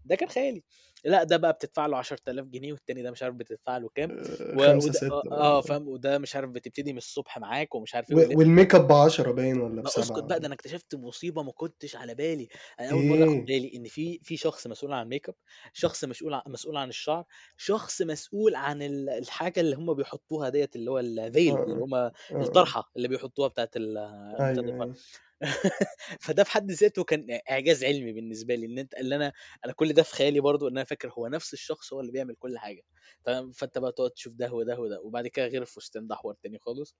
ده 0.04 0.14
كان 0.16 0.28
خيالي. 0.28 0.62
لا 1.06 1.22
ده 1.24 1.36
بقى 1.36 1.52
بتدفع 1.52 1.86
له 1.86 1.96
10000 1.96 2.44
جنيه 2.46 2.72
والتاني 2.72 3.02
ده 3.02 3.10
مش 3.10 3.22
عارف 3.22 3.34
بتدفع 3.34 3.76
له 3.78 3.88
كام؟ 3.94 4.10
آه، 4.10 4.56
و... 4.56 4.66
خمسة 4.66 4.88
وده 4.88 4.92
ستة 4.98 5.12
آه 5.32 5.32
آه، 5.32 5.60
فاهم؟ 5.60 5.88
وده 5.88 6.18
مش 6.18 6.36
عارف 6.36 6.50
بتبتدي 6.50 6.92
من 6.92 6.98
الصبح 6.98 7.38
معاك 7.38 7.74
ومش 7.74 7.94
عارف 7.94 8.10
إيه 8.10 8.16
و- 8.16 8.38
والميك 8.38 8.74
اب 8.74 8.88
بعشرة 8.88 9.32
باين 9.32 9.60
ولا 9.60 9.74
ما 9.82 9.88
اسكت 9.88 10.00
بسبعة 10.00 10.20
بقى 10.20 10.40
ده 10.40 10.46
أنا 10.46 10.54
اكتشفت 10.54 10.94
مصيبة 10.94 11.42
ما 11.42 11.52
كنتش 11.52 11.96
على 11.96 12.14
بالي. 12.14 12.48
أنا 12.80 12.90
أول 12.90 13.04
مرة 13.06 13.24
أخد 13.24 13.32
إيه؟ 13.32 13.44
بالي 13.44 13.72
إن 13.76 13.84
في 13.84 14.20
في 14.22 14.36
شخص 14.36 14.66
مسؤول 14.66 14.92
عن 14.92 15.02
ال 15.02 15.08
make 15.08 15.28
up 15.28 15.34
شخص 15.72 16.04
مسؤول 16.04 16.34
عن 16.34 16.42
مسؤول 16.46 16.76
عن 16.76 16.88
الشعر 16.88 17.24
شخص 17.56 18.02
مسؤول 18.02 18.54
عن 18.54 18.82
ال- 18.82 19.10
الحاجة 19.10 19.60
اللي 19.60 19.76
هم 19.76 19.94
بيحطوها 19.94 20.48
ديت 20.48 20.76
اللي 20.76 20.90
هو 20.90 20.98
الفيل 20.98 21.56
آه 21.56 21.64
اللي 21.64 21.74
هم 21.84 21.94
آه. 21.94 22.12
آه 22.32 22.42
الطرحة 22.42 22.90
اللي 22.96 23.08
بيحطوها 23.08 23.48
بتاعت 23.48 23.76
ال- 23.76 24.32
بتاعت 24.34 24.58
أيوه. 24.58 24.94
فده 26.20 26.44
في 26.44 26.50
حد 26.50 26.70
ذاته 26.70 27.04
كان 27.04 27.26
إعجاز 27.50 27.84
علمي 27.84 28.12
بالنسبة 28.12 28.54
لي 28.54 28.66
إن 28.66 28.78
أنت 28.78 28.94
اللي 28.94 29.16
أنا 29.16 29.32
أنا 29.64 29.72
كل 29.72 29.92
ده 29.92 30.02
في 30.02 30.14
خيالي 30.14 30.40
برضو 30.40 30.68
إن 30.68 30.72
أنا 30.76 30.84
فاكر 30.84 31.10
هو 31.18 31.26
نفس 31.28 31.52
الشخص 31.52 31.92
هو 31.92 32.00
اللي 32.00 32.12
بيعمل 32.12 32.34
كل 32.36 32.58
حاجة. 32.58 32.82
تمام؟ 33.24 33.52
فأنت 33.52 33.78
بقى 33.78 33.92
تقعد 33.92 34.10
تشوف 34.10 34.34
ده 34.34 34.52
وده 34.52 34.80
وده 34.80 35.00
وبعد 35.02 35.26
كده 35.26 35.46
غير 35.46 35.62
الفستان 35.62 36.06
ده 36.06 36.14
حوار 36.14 36.34
تاني 36.42 36.58
خالص. 36.58 36.96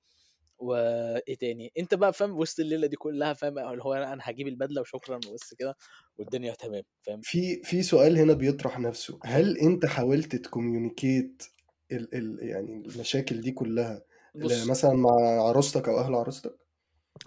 وايه 0.59 1.37
تاني؟ 1.41 1.73
أنت 1.79 1.95
بقى 1.95 2.13
فاهم 2.13 2.39
وسط 2.39 2.61
الليلة 2.61 2.87
دي 2.87 2.97
كلها 2.97 3.33
فاهم 3.33 3.59
اللي 3.59 3.83
هو 3.85 3.95
أنا 3.95 4.19
هجيب 4.23 4.49
البدلة 4.49 4.81
وشكرا 4.81 5.17
وبس 5.17 5.55
كده 5.55 5.75
والدنيا 6.19 6.55
تمام 6.55 6.83
فاهم؟ 7.03 7.21
في 7.23 7.63
في 7.65 7.83
سؤال 7.83 8.19
هنا 8.19 8.33
بيطرح 8.33 8.79
نفسه. 8.79 9.19
هل 9.25 9.59
أنت 9.59 9.87
حاولت 9.87 10.37
تكوميونيكيت 10.37 11.43
ال 11.93 12.15
ال 12.15 12.39
يعني 12.49 12.87
المشاكل 12.87 13.41
دي 13.41 13.53
كلها 13.53 14.05
مثلا 14.71 14.93
مع 14.93 15.11
عروستك 15.49 15.89
أو 15.89 15.99
أهل 16.01 16.15
عروستك؟ 16.15 16.66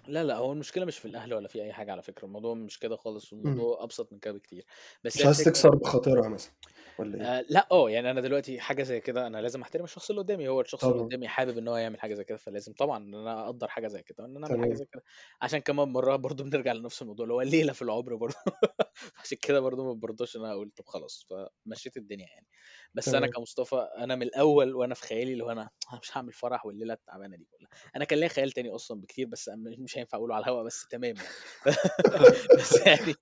لا 0.08 0.24
لا 0.24 0.36
هو 0.38 0.52
المشكلة 0.52 0.86
مش 0.86 0.98
في 0.98 1.06
الأهل 1.06 1.34
ولا 1.34 1.48
في 1.48 1.64
أي 1.64 1.74
حاجة 1.74 1.92
على 1.92 2.02
فكرة 2.02 2.26
الموضوع 2.26 2.54
مش 2.54 2.80
كده 2.80 2.96
خالص 2.96 3.34
مم. 3.34 3.40
والموضوع 3.46 3.84
أبسط 3.84 4.14
من 4.14 4.20
كده 4.20 4.34
بكتير. 4.34 4.66
بس 5.04 5.16
مش 5.16 5.22
هي 5.22 5.26
عايز 5.26 5.44
تكسر 5.44 5.76
بخاطرها 5.76 6.30
مثلا 6.30 6.52
ولا 6.98 7.18
إيه؟ 7.18 7.22
آه 7.26 7.46
لا 7.50 7.68
آه 7.72 7.90
يعني 7.90 8.12
أنا 8.12 8.22
دلوقتي 8.22 8.60
حاجة 8.60 8.84
زي 8.84 9.00
كده 9.02 9.28
أنا 9.28 9.38
لازم 9.42 9.62
أحترم 9.62 9.84
الشخص 9.84 10.10
اللي 10.10 10.22
قدامي 10.22 10.48
هو 10.48 10.62
الشخص 10.62 10.90
اللي 10.90 11.00
طبعا. 11.00 11.08
قدامي 11.08 11.28
حابب 11.28 11.58
إن 11.58 11.68
هو 11.68 11.78
يعمل 11.78 12.00
حاجة 12.00 12.14
زي 12.14 12.24
كده 12.24 12.38
فلازم 12.38 12.74
طبعا 12.74 12.98
إن 12.98 13.14
أنا 13.16 13.46
أقدر 13.46 13.68
حاجة 13.68 13.88
زي 13.88 14.04
كده 14.04 14.24
وإن 14.24 14.36
أنا 14.38 14.46
أعمل 14.48 14.60
حاجة 14.60 14.74
تمام. 14.74 14.74
زي 14.74 14.86
كده. 14.92 15.04
عشان 15.42 15.60
كمان 15.60 15.88
مرة 15.90 16.16
برضو 16.26 16.44
بنرجع 16.44 16.72
لنفس 16.74 17.02
الموضوع 17.02 17.24
اللي 17.24 17.34
هو 17.34 17.42
ليلة 17.42 17.74
في 17.74 17.82
العمر 17.82 18.16
برضو. 18.16 18.36
عشان 19.24 19.38
كده 19.42 19.60
برضو 19.60 19.86
ما 19.86 19.94
برضوش 19.94 20.36
إن 20.36 20.42
أنا 20.46 20.52
أقول 20.54 20.72
طب 20.72 20.86
خلاص 20.86 21.28
فمشيت 21.30 21.98
الدنيا 21.98 22.28
يعني. 22.28 22.48
بس 22.94 23.10
أنا 23.10 23.28
كمصطفى 23.28 23.88
أنا 23.98 24.16
من 24.16 24.22
الأول 24.22 24.76
وأنا 24.76 24.94
في 24.94 25.02
خيالي 25.08 25.34
اللي 25.34 25.44
هو 25.44 25.52
أنا 25.52 25.70
أنا 25.92 26.00
مش 26.04 26.18
هعمل 26.18 26.34
فرح 26.34 26.66
والليلة 26.66 26.94
التعبانة 26.94 27.38
دي 27.38 27.48
كلها. 27.52 27.70
أنا 27.96 28.06
كان 28.06 28.20
ليا 28.20 28.28
خيال 28.28 28.52
تاني 28.52 28.70
أصلا 28.70 29.02
بكتير 29.02 29.28
بس 29.28 29.50
مش 29.50 29.76
مش 29.80 29.98
هينفع 29.98 30.18
أقوله 30.18 30.36
على 30.36 30.44
الهواء 30.44 30.66
بس 30.66 30.88
تمام 30.88 31.16
يعني. 31.16 31.28
بس 32.60 32.86
يعني 32.86 33.14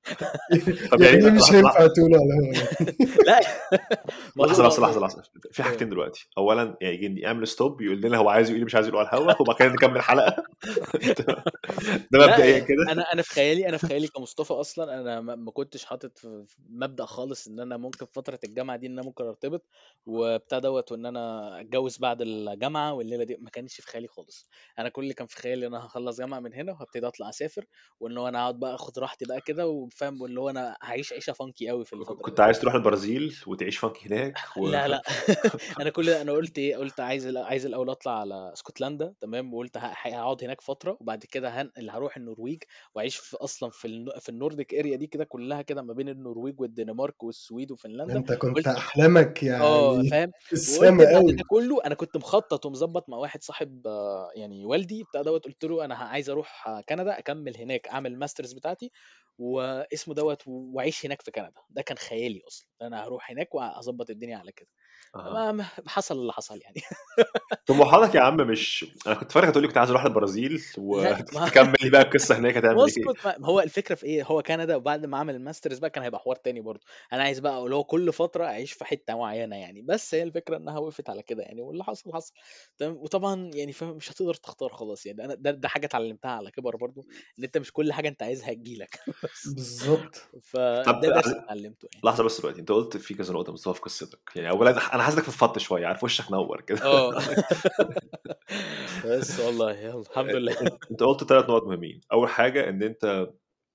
طب 0.92 1.02
يعني 1.02 1.24
يعني 1.24 1.32
مش 1.36 1.42
لحظة 1.42 1.56
هينفع 1.56 1.70
لحظه 1.70 1.88
تقوله 1.88 2.18
على 2.18 2.26
الهوا 2.26 2.54
يعني. 2.54 2.68
لا. 3.26 3.40
لحظة 4.46 4.64
موضوع 4.64 4.88
لحظة 4.90 5.00
لحظة 5.02 5.24
في 5.52 5.64
حاجتين 5.64 5.90
دلوقتي. 5.90 6.30
اولا 6.38 6.78
يعني 6.82 6.96
يجي 6.96 7.22
يعمل 7.22 7.48
ستوب 7.48 7.82
يقول 7.82 8.02
لنا 8.02 8.18
هو 8.18 8.30
عايز 8.30 8.50
يقول 8.50 8.60
إيه 8.60 8.66
مش 8.66 8.76
عايز 8.76 8.88
يقول 8.88 9.00
على 9.06 9.08
الهوا 9.18 9.42
وبعد 9.42 9.56
كده 9.56 9.70
نكمل 9.70 10.02
حلقة. 10.02 10.44
ده 12.12 12.20
مبدئيا 12.20 12.46
يعني 12.46 12.62
كده. 12.66 12.92
أنا 12.92 13.02
أنا 13.14 13.22
في 13.22 13.30
خيالي 13.30 13.70
أنا 13.70 13.78
في 13.78 13.88
خيالي 13.88 14.08
كمصطفى 14.08 14.54
أصلا 14.54 15.02
أنا 15.02 15.22
ما 15.22 15.36
ما 15.36 15.52
كنتش 15.52 15.86
حاطط 15.86 16.12
مبدأ 16.70 17.06
خالص 17.06 17.48
إن 17.48 17.60
أنا 17.60 17.78
ممكن 17.78 18.06
في 18.06 18.12
فترة 18.14 18.40
الجامعة 18.44 18.78
دي 18.78 18.88
إن 18.88 18.92
أنا 18.92 19.04
ممكن 19.04 19.24
أرتبط. 19.24 19.57
وبتاع 20.06 20.60
دوت 20.60 20.92
وإن 20.92 21.06
أنا 21.06 21.62
أتجوز 21.62 21.98
بعد 21.98 22.22
الجامعة 22.22 22.94
والليلة 22.94 23.24
دي 23.24 23.38
ما 23.42 23.50
كانش 23.50 23.82
في 23.82 23.88
خيالي 23.88 24.08
خالص. 24.08 24.50
أنا 24.80 24.90
كل 24.90 25.04
اللي 25.04 25.14
كان 25.14 25.28
في 25.28 25.36
خيالي 25.36 25.68
إن 25.68 25.76
أنا 25.76 25.86
هخلص 25.86 26.18
جامعة 26.20 26.40
من 26.40 26.54
هنا 26.54 26.72
وهبتدي 26.72 27.08
أطلع 27.08 27.30
أسافر 27.30 27.66
وإن 28.00 28.18
هو 28.18 28.28
أنا 28.28 28.40
اقعد 28.40 28.60
بقى 28.60 28.76
أخد 28.76 29.00
راحتي 29.00 29.26
بقى 29.26 29.42
كده 29.42 29.68
وفاهم؟ 29.68 30.22
واللي 30.22 30.40
هو 30.40 30.50
أنا 30.50 30.78
هعيش 30.84 31.14
عيشة 31.14 31.34
فانكي 31.34 31.70
قوي 31.70 31.86
في 31.86 31.94
الفترة 31.94 32.16
كنت 32.16 32.40
عايز 32.40 32.60
تروح 32.60 32.74
البرازيل 32.74 33.36
وتعيش 33.48 33.78
فانك 33.78 33.98
هناك 34.08 34.36
و... 34.58 34.68
لا 34.70 34.88
لا. 34.88 35.02
أنا 35.82 35.90
كل 35.90 36.10
أنا 36.10 36.32
قلت 36.32 36.58
إيه؟ 36.58 36.78
قلت 36.78 37.00
عايز 37.00 37.38
عايز 37.38 37.66
الأول 37.66 37.90
أطلع 37.90 38.20
على 38.20 38.54
اسكتلندا 38.54 39.14
تمام؟ 39.22 39.54
وقلت 39.54 39.78
هقعد 39.78 40.44
هناك 40.44 40.62
فترة 40.62 40.98
وبعد 41.02 41.24
كده 41.26 41.50
هنقل 41.50 41.90
هروح 41.90 42.18
النرويج 42.18 42.64
وأعيش 42.96 43.16
في 43.16 43.38
أصلا 43.38 43.70
في 43.70 43.86
النو... 43.86 44.12
في 44.20 44.30
ال 44.30 44.36
Nordic 44.36 44.74
area 44.74 44.96
دي 44.96 45.08
كده 45.08 45.24
كلها 45.24 45.62
كده 45.62 45.82
ما 45.82 45.94
بين 45.94 46.10
النرويج 46.10 46.62
والدنمارك 46.62 47.24
والسويد 47.24 47.72
وفنلندا. 47.72 48.16
أنت 48.16 48.34
كنت 48.34 48.56
قلت 48.58 48.68
أحلامك 48.68 49.44
يعني 49.48 50.10
فاهم؟ 50.10 50.32
السما 50.52 51.16
قوي. 51.16 51.34
ده 51.34 51.44
كله 51.50 51.84
أنا 51.86 51.96
كنت 51.96 52.18
مخطط 52.18 52.66
ومظبط 52.66 53.10
مع 53.10 53.18
واحد 53.18 53.44
صاحب 53.44 53.88
آه، 53.88 54.30
يعني 54.36 54.66
والدي 54.66 55.04
بتاع 55.04 55.22
دوت 55.22 55.46
قلت 55.46 55.66
له 55.66 55.86
أنا 55.86 55.96
عايز 55.96 56.30
أروح 56.30 56.68
آه، 56.68 56.82
كندا 56.90 57.20
أكمل 57.20 57.58
هناك 57.58 57.88
أعمل 57.88 58.12
ال 58.12 58.16
master's 58.16 58.54
بتاعتي 58.54 58.92
واسمه 59.40 60.14
دوت 60.14 60.42
وأعيش 60.48 61.06
هناك 61.06 61.22
في 61.22 61.32
كندا. 61.32 61.62
ده 61.70 61.82
كان 61.82 61.98
خيالي 61.98 62.42
أصلا 62.48 62.68
أنا 62.82 63.04
هروح 63.04 63.32
هناك 63.32 63.56
واظبط 63.56 64.10
الدنيا 64.10 64.38
على 64.38 64.52
كده. 64.52 64.70
آه. 65.22 65.34
ما 65.34 65.52
ما- 65.52 65.66
حصل 65.88 66.16
اللي 66.20 66.34
حصل 66.34 66.60
يعني. 66.62 66.82
طموحاتك 67.68 68.16
يا 68.16 68.22
عم 68.22 68.38
مش 68.38 68.86
أنا 69.08 69.16
كنت 69.16 69.32
فاكرك 69.32 69.50
هتقول 69.50 69.62
لي 69.64 69.68
كنت 69.68 69.78
عايز 69.78 69.90
أروح 69.90 70.04
البرازيل 70.06 70.62
وتكمل 70.78 71.76
لي 71.84 71.90
بقى 71.90 72.02
القصة 72.02 72.38
هناك 72.38 72.58
هتعمل 72.58 72.80
إيه؟ 72.98 73.36
ما 73.40 73.48
هو 73.48 73.60
الفكرة 73.60 73.96
في 73.96 74.06
إيه؟ 74.06 74.24
هو 74.24 74.42
كندا 74.42 74.76
وبعد 74.76 75.06
ما 75.06 75.18
اعمل 75.18 75.36
الماسترز 75.36 75.80
بقى 75.80 75.90
كان 75.90 76.04
هيبقى 76.04 76.20
حوار 76.20 76.36
تاني 76.36 76.62
برضه. 76.62 76.82
أنا 77.14 77.24
عايز 77.24 77.40
بقى 77.40 77.64
اللي 77.64 77.76
هو 77.76 77.84
كل 77.84 78.14
فترة 78.14 78.46
أعيش 78.46 78.72
في 78.72 78.86
حتة 78.86 79.16
معينة 79.18 79.56
يعني. 79.56 79.82
بس 79.82 80.16
هي 80.16 80.24
الفكرة 80.24 80.58
إنها 80.58 80.80
وقفت 80.80 81.10
على 81.10 81.22
كده 81.24 81.44
يعني. 81.44 81.62
واللي 81.62 81.84
حصل 81.84 82.14
حصل. 82.14 82.34
تمام؟ 82.78 82.96
وطبعا 82.98 83.52
يعني 83.54 83.72
فاهم 83.72 83.96
مش 83.96 84.12
هتقدر 84.12 84.34
تختار 84.34 84.70
خلاص 84.70 85.06
يعني. 85.06 85.26
أنا 85.26 85.34
ده, 85.34 85.52
ده 85.52 85.68
حاجة 85.68 85.86
اتعلمتها 85.86 86.32
على 86.32 86.52
كبر 86.52 86.76
برضه 86.76 87.06
إن 87.40 87.44
أنت 87.44 87.58
مش 87.58 87.72
كل 87.74 87.94
حاجة 87.94 88.08
أنت 88.08 88.24
عايزها 88.24 88.54
تجيلك 88.54 89.00
بس. 89.24 89.48
بالظبط. 89.48 90.16
فده 90.44 91.00
درس 91.02 91.28
اتعلمته 91.28 91.88
يعني. 91.94 92.02
لحظة 92.04 92.24
بس 92.24 92.40
دلوقتي. 92.42 92.60
أنت 92.60 92.72
قلت 92.72 92.98
في 92.98 93.14
كذا 93.14 93.34
نقطة 93.34 93.54
مستوى 93.54 93.74
في 93.74 93.80
قصتك. 93.82 94.32
يعني 94.36 94.50
اولا 94.50 94.96
أنا 94.96 95.04
حاسسك 95.08 95.24
فضفضت 95.24 95.60
شوية 95.60 95.88
عارف 95.88 96.04
وشك 96.04 96.32
نور 96.32 96.62
كده. 96.62 96.86
آه. 96.86 97.22
بس 99.06 99.40
والله 99.40 99.72
يلا 99.72 100.02
الحمد 100.02 100.30
لله. 100.36 100.56
أنت 100.92 101.04
قلت 101.04 101.24
ثلاث 101.24 101.50
نقط 101.50 101.64
مهمين. 101.64 102.02
أول 102.12 102.30
حاجة 102.30 102.70
إن 102.70 102.84
أنت 102.84 103.30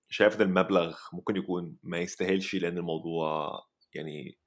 شايف 0.08 0.36
إن 0.36 0.40
المبلغ 0.40 0.98
ممكن 1.12 1.36
يكون 1.36 1.76
ما 1.82 1.98
يستاهلش 1.98 2.54
لأن 2.54 2.78
الموضوع 2.78 3.60
يعني 3.94 4.38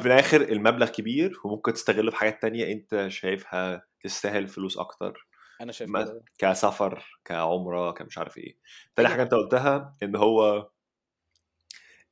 في 0.00 0.06
الآخر 0.06 0.40
المبلغ 0.40 0.88
كبير 0.88 1.40
وممكن 1.44 1.72
تستغله 1.72 2.10
في 2.10 2.16
حاجات 2.16 2.42
تانية 2.42 2.72
أنت 2.72 3.06
شايفها 3.08 3.86
تستاهل 4.04 4.48
فلوس 4.48 4.78
أكتر. 4.78 5.28
أنا 5.60 5.72
شايف 5.72 5.90
كده. 5.90 6.24
كسفر 6.38 7.18
كعمرة 7.24 7.90
كمش 7.90 8.18
عارف 8.18 8.38
إيه. 8.38 8.56
تاني 8.96 9.08
حاجة 9.08 9.22
أنت 9.22 9.34
قلتها 9.34 9.96
إن 10.02 10.16
هو 10.16 10.68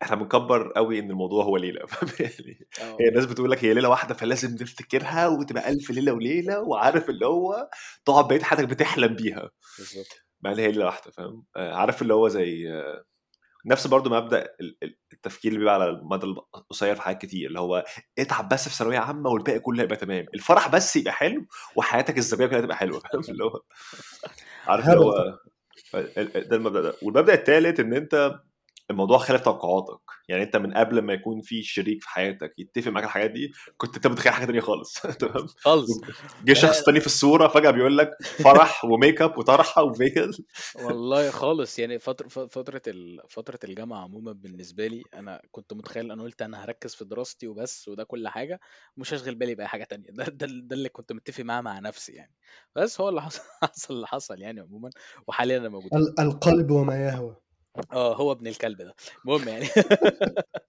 إحنا 0.02 0.16
بنكبر 0.16 0.72
قوي 0.72 0.98
إن 0.98 1.10
الموضوع 1.10 1.44
هو 1.44 1.56
ليلة. 1.56 1.80
آه. 2.80 2.96
هي 3.00 3.08
الناس 3.08 3.26
بتقول 3.26 3.50
لك 3.50 3.64
هي 3.64 3.74
ليلة 3.74 3.88
واحدة 3.88 4.14
فلازم 4.14 4.54
نفتكرها 4.60 5.28
وتبقى 5.28 5.70
ألف 5.72 5.90
ليلة 5.90 6.12
وليلة 6.12 6.60
وعارف 6.60 7.10
اللي 7.10 7.26
هو 7.26 7.68
تقعد 8.04 8.28
بقيت 8.28 8.42
حياتك 8.42 8.64
بتحلم 8.64 9.14
بيها. 9.14 9.50
بالظبط. 9.78 10.06
مع 10.42 10.52
ان 10.52 10.58
هي 10.58 10.72
ليلة 10.72 10.84
واحدة 10.86 11.10
فاهم؟ 11.10 11.44
آه، 11.56 11.74
عارف 11.74 12.02
اللي 12.02 12.14
هو 12.14 12.28
زي 12.28 12.70
آه، 12.72 13.04
نفس 13.66 13.86
برضو 13.86 14.10
مبدأ 14.10 14.48
ال- 14.60 14.76
ال- 14.82 14.98
التفكير 15.12 15.48
اللي 15.52 15.58
بيبقى 15.58 15.74
على 15.74 15.88
المدى 15.90 16.26
القصير 16.26 16.94
في 16.94 17.02
حاجات 17.02 17.20
كتير 17.22 17.48
اللي 17.48 17.60
هو 17.60 17.84
اتعب 18.18 18.48
بس 18.48 18.68
في 18.68 18.74
ثانوية 18.74 18.98
عامة 18.98 19.30
والباقي 19.30 19.58
كله 19.58 19.82
هيبقى 19.82 19.96
تمام. 19.96 20.26
الفرح 20.34 20.68
بس 20.68 20.96
يبقى 20.96 21.12
حلو 21.12 21.46
وحياتك 21.76 22.18
الزوجية 22.18 22.46
كلها 22.46 22.60
تبقى 22.60 22.76
حلوة 22.76 23.00
فاهم؟ 23.00 23.22
اللي 23.28 23.44
هو 23.44 23.60
عارف 24.66 24.88
اللي 24.88 25.00
هو 25.00 25.38
ده 26.50 26.56
المبدأ 26.56 26.80
ده. 26.82 26.94
والمبدأ 27.02 27.34
الثالث 27.34 27.80
إن 27.80 27.94
أنت 27.94 28.40
الموضوع 28.90 29.18
خالف 29.18 29.40
توقعاتك. 29.40 30.00
يعني 30.28 30.42
انت 30.42 30.56
من 30.56 30.74
قبل 30.74 31.02
ما 31.02 31.12
يكون 31.12 31.40
في 31.40 31.62
شريك 31.62 32.02
في 32.02 32.08
حياتك 32.08 32.54
يتفق 32.58 32.90
معاك 32.90 33.04
الحاجات 33.04 33.30
دي 33.30 33.52
كنت 33.76 33.96
انت 33.96 34.06
متخيل 34.06 34.32
حاجة 34.32 34.44
تانية 34.46 34.60
خالص. 34.60 35.00
تمام؟ 35.20 35.46
خالص. 35.56 36.00
جه 36.44 36.52
شخص 36.52 36.82
تاني 36.82 37.00
في 37.00 37.06
الصورة 37.06 37.48
فجأة 37.48 37.70
بيقول 37.70 37.98
لك 37.98 38.10
فرح 38.42 38.84
وميك 38.84 39.22
اب 39.22 39.38
وطرحة 39.38 39.82
وفيل 39.82 40.32
والله 40.74 41.30
خالص. 41.30 41.78
يعني 41.78 41.98
فترة 41.98 42.28
ف- 42.28 42.38
فترة 42.38 42.82
ال- 42.88 43.20
فترة 43.28 43.58
الجامعة 43.64 44.02
عموما 44.02 44.32
بالنسبة 44.32 44.86
لي 44.86 45.02
أنا 45.14 45.40
كنت 45.50 45.72
متخيل 45.72 46.10
أنا 46.10 46.22
قلت 46.22 46.42
أنا 46.42 46.64
هركز 46.64 46.94
في 46.94 47.04
دراستي 47.04 47.46
وبس 47.48 47.88
وده 47.88 48.04
كل 48.04 48.28
حاجة 48.28 48.60
مش 48.96 49.14
هشغل 49.14 49.34
بالي 49.34 49.54
بأي 49.54 49.66
حاجة 49.66 49.84
تانية. 49.84 50.06
ده 50.18 50.24
ده, 50.24 50.46
ده 50.46 50.76
اللي 50.76 50.88
كنت 50.88 51.12
متفق 51.12 51.44
معاه 51.44 51.60
مع 51.60 51.78
نفسي 51.78 52.12
يعني. 52.12 52.32
بس 52.76 53.00
هو 53.00 53.08
اللي 53.08 53.22
حصل 53.22 53.40
حصل 53.62 53.94
اللي 53.94 54.06
حصل 54.06 54.40
يعني 54.42 54.60
عموما. 54.60 54.90
وحاليا 55.26 55.58
أنا 55.58 55.68
موجود. 55.68 55.94
ال- 55.94 56.20
القلب 56.20 56.70
وما 56.70 56.96
يهوى. 57.06 57.36
آه 57.92 58.16
هو 58.16 58.32
ابن 58.32 58.46
الكلب 58.46 58.78
ده. 58.82 58.94
المهم 59.24 59.48
يعني 59.48 59.66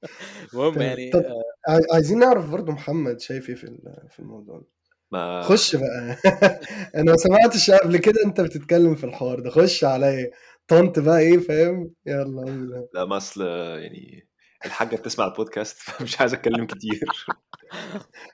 المهم 0.54 0.82
يعني 0.82 1.10
طب 1.12 1.20
آه، 1.20 1.44
عاي- 1.72 1.88
عايزين 1.94 2.20
نعرف 2.20 2.50
برضو 2.50 2.72
محمد 2.72 3.20
شايف 3.20 3.50
إيه 3.50 3.56
في 3.56 3.64
ال- 3.64 4.08
في 4.12 4.20
الموضوع 4.20 4.60
ده. 4.60 4.66
ما 5.12 5.42
خش 5.42 5.76
بقى. 5.76 6.18
أنا 6.96 7.12
ما 7.12 7.18
سمعتش 7.18 7.72
قبل 7.72 7.98
كده 7.98 8.24
انت 8.26 8.42
بتتكلم 8.42 8.96
في 8.96 9.04
الحوار 9.04 9.40
ده. 9.40 9.50
خش 9.50 9.84
عليا. 9.84 10.32
طنط 10.68 11.00
بقى 11.00 11.20
إيه 11.20 11.38
فاهم؟ 11.40 11.94
يلا 12.06 12.42
قول. 12.42 12.88
لا 12.94 13.06
ما 13.06 13.18
اصل 13.18 13.42
يعني 13.82 14.28
الحاجة 14.66 14.96
بتسمع 14.96 15.26
البودكاست 15.26 15.78
فمش 15.78 16.20
عايز 16.22 16.34
اتكلم 16.34 16.66
كتير. 16.66 17.00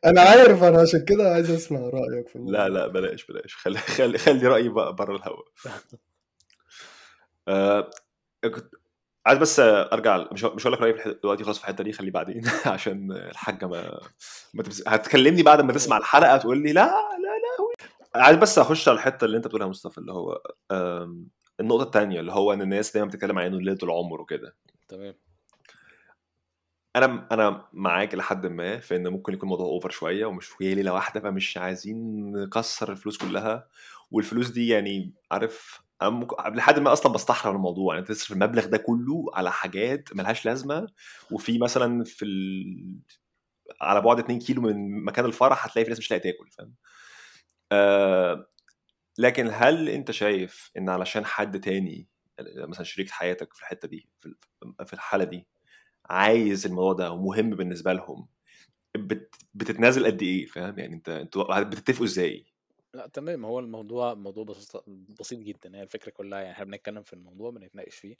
أنا 0.05 0.21
عارف 0.21 0.63
أنا 0.63 0.81
عشان 0.81 1.05
كده 1.05 1.33
عايز 1.33 1.51
اسمع 1.51 1.79
رأيك 1.79 2.27
في 2.29 2.39
لا 2.39 2.43
الموضوع. 2.45 2.67
لا 2.67 2.87
بلاش 2.87 3.25
بلاش. 3.25 3.55
خلي 3.55 3.77
خلي 3.77 4.17
خلي 4.17 4.47
رأيي 4.47 4.69
بقى 4.69 4.95
بره 4.95 5.15
الهوا. 5.15 5.43
آه 7.47 7.89
كنت 8.45 8.75
عايز 9.25 9.39
بس 9.39 9.59
أرجع 9.59 10.25
مش 10.31 10.43
مش 10.43 10.67
هقول 10.67 10.73
لك 10.73 10.81
رأيي 10.81 11.15
دلوقتي 11.23 11.43
خلاص 11.43 11.57
في 11.57 11.63
الحتة 11.63 11.83
دي 11.83 11.93
خليه 11.93 12.11
بعدين 12.11 12.41
عشان 12.65 13.11
الحاجة 13.11 13.65
ما, 13.67 13.99
ما 14.53 14.63
تبس... 14.63 14.83
هتكلمني 14.87 15.43
بعد 15.43 15.61
ما 15.61 15.73
تسمع 15.73 15.97
الحلقة 15.97 16.37
تقول 16.37 16.57
لي 16.63 16.73
لا 16.73 16.81
لا 16.85 16.91
لا 17.17 18.21
عايز 18.23 18.37
بس 18.37 18.59
أخش 18.59 18.87
على 18.89 18.95
الحتة 18.95 19.25
اللي 19.25 19.37
أنت 19.37 19.47
بتقولها 19.47 19.67
مصطفى 19.67 19.97
اللي 19.97 20.11
هو 20.13 20.41
آم، 20.71 21.27
النقطة 21.59 21.83
الثانية 21.83 22.19
اللي 22.19 22.31
هو 22.31 22.53
إن 22.53 22.61
الناس 22.61 22.93
دايما 22.93 23.07
بتتكلم 23.09 23.39
عن 23.39 23.45
إنه 23.45 23.57
ليلة 23.59 23.77
العمر 23.83 24.21
وكده. 24.21 24.55
تمام. 24.87 25.15
أنا 26.95 27.27
أنا 27.31 27.65
معاك 27.73 28.15
لحد 28.15 28.45
ما 28.47 28.79
في 28.79 28.95
إن 28.95 29.07
ممكن 29.07 29.33
يكون 29.33 29.43
الموضوع 29.49 29.65
اوفر 29.65 29.89
شوية 29.89 30.25
ومش 30.25 30.49
هي 30.61 30.75
ليلة 30.75 30.93
واحدة 30.93 31.19
فمش 31.21 31.57
عايزين 31.57 32.31
نكسر 32.31 32.91
الفلوس 32.91 33.17
كلها. 33.17 33.67
والفلوس 34.11 34.49
دي 34.49 34.67
يعني 34.67 35.13
عارف 35.31 35.81
لحد 36.55 36.79
ما 36.79 36.93
أصلا 36.93 37.13
بستحرم 37.13 37.55
الموضوع. 37.55 37.93
يعني 37.95 38.05
تصرف 38.07 38.31
المبلغ 38.31 38.65
ده 38.65 38.77
كله 38.77 39.25
على 39.33 39.51
حاجات 39.51 40.09
ملهاش 40.15 40.45
لازمة 40.45 40.87
وفي 41.31 41.57
مثلا 41.59 42.03
في 42.03 42.25
ال... 42.25 42.99
على 43.81 44.01
بعد 44.01 44.19
2 44.19 44.39
كيلو 44.39 44.61
من 44.61 45.05
مكان 45.05 45.25
الفرح 45.25 45.65
هتلاقي 45.65 45.83
في 45.85 45.89
ناس 45.89 45.99
مش 45.99 46.11
لاقي 46.11 46.21
تاكل 46.21 46.49
فاهم؟ 46.51 46.73
آه 47.71 48.47
لكن 49.17 49.49
هل 49.53 49.89
أنت 49.89 50.11
شايف 50.11 50.71
إن 50.77 50.89
علشان 50.89 51.25
حد 51.25 51.59
تاني 51.59 52.07
مثلا 52.57 52.83
شريك 52.83 53.09
حياتك 53.11 53.53
في 53.53 53.61
الحتة 53.61 53.87
دي 53.87 54.09
في 54.85 54.93
الحالة 54.93 55.23
دي 55.23 55.47
عايز 56.09 56.65
الموضوع 56.65 56.93
ده 56.93 57.11
ومهم 57.11 57.49
بالنسبة 57.49 57.93
لهم 57.93 58.27
بت... 58.97 59.35
بتتنازل 59.53 60.05
قد 60.05 60.21
إيه؟ 60.23 60.45
فاهم؟ 60.45 60.79
يعني 60.79 60.93
أنت 60.95 61.09
أنتوا 61.09 61.59
بتتفقوا 61.63 62.05
إزاي؟ 62.05 62.45
لأ 62.93 63.07
تمام. 63.07 63.45
هو 63.45 63.59
الموضوع 63.59 64.13
موضوع 64.13 64.43
بسيط 64.43 64.83
بسيط 65.19 65.39
جدا. 65.39 65.77
هي 65.77 65.83
الفكرة 65.83 66.11
كلها 66.11 66.39
يعني 66.39 66.51
إحنا 66.51 66.65
بنتكلم 66.65 67.03
في 67.03 67.13
الموضوع 67.13 67.51
بنتناقش 67.51 67.95
فيه. 67.95 68.15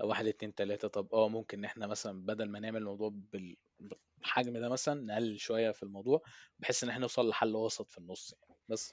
واحد 0.00 0.26
اتنين 0.26 0.54
تلاتة 0.54 0.88
طب 0.88 1.14
آه 1.14 1.28
ممكن 1.28 1.58
إن 1.58 1.64
إحنا 1.64 1.86
مثلا 1.86 2.26
بدل 2.26 2.48
ما 2.48 2.60
نعمل 2.60 2.78
الموضوع 2.78 3.08
بال- 3.32 3.56
بالحجم 3.80 4.58
ده 4.58 4.68
مثلا 4.68 5.00
نقلل 5.02 5.40
شوية 5.40 5.70
في 5.70 5.82
الموضوع 5.82 6.22
بحيث 6.58 6.84
إن 6.84 6.88
إحنا 6.88 7.00
نوصل 7.00 7.28
لحل 7.28 7.56
وسط 7.56 7.90
في 7.90 7.98
النص 7.98 8.34
يعني. 8.42 8.56
بس 8.68 8.92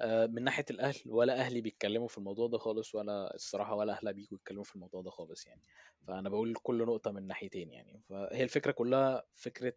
آه، 0.00 0.26
من 0.26 0.44
ناحية 0.44 0.64
الأهل 0.70 0.96
ولا 1.06 1.40
أهلي 1.40 1.60
بيتكلموا 1.60 2.08
في 2.08 2.18
الموضوع 2.18 2.48
ده 2.48 2.58
خالص 2.58 2.94
ولا 2.94 3.34
الصراحة 3.34 3.74
ولا 3.74 3.92
أهلها 3.92 4.12
بيجوا 4.12 4.38
يتكلموا 4.38 4.64
في 4.64 4.74
الموضوع 4.74 5.02
ده 5.02 5.10
خالص 5.10 5.46
يعني. 5.46 5.62
فأنا 6.06 6.28
بقول 6.28 6.54
كل 6.62 6.78
نقطة 6.86 7.10
من 7.10 7.26
ناحيتين 7.26 7.72
يعني. 7.72 8.00
فهي 8.08 8.42
الفكرة 8.42 8.72
كلها 8.72 9.24
فكرة 9.34 9.72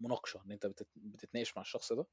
مناقشة 0.00 0.42
إن 0.46 0.52
أنت 0.52 0.66
بتت- 0.66 0.88
بتتناقش 0.96 1.56
مع 1.56 1.62
الشخص 1.62 1.92
ده 1.92 2.06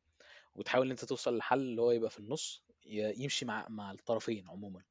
وتحاول 0.56 0.86
إن 0.86 0.92
أنت 0.92 1.06
توصل 1.06 1.38
لحل 1.38 1.60
اللي 1.60 1.82
هو 1.82 1.92
يبقى 1.92 2.10
في 2.10 2.20
النص 2.20 2.64
يمشي 2.86 3.46
مع 3.46 3.68
مع 3.70 3.92
الطرفين 3.92 4.48
عموما. 4.50 4.84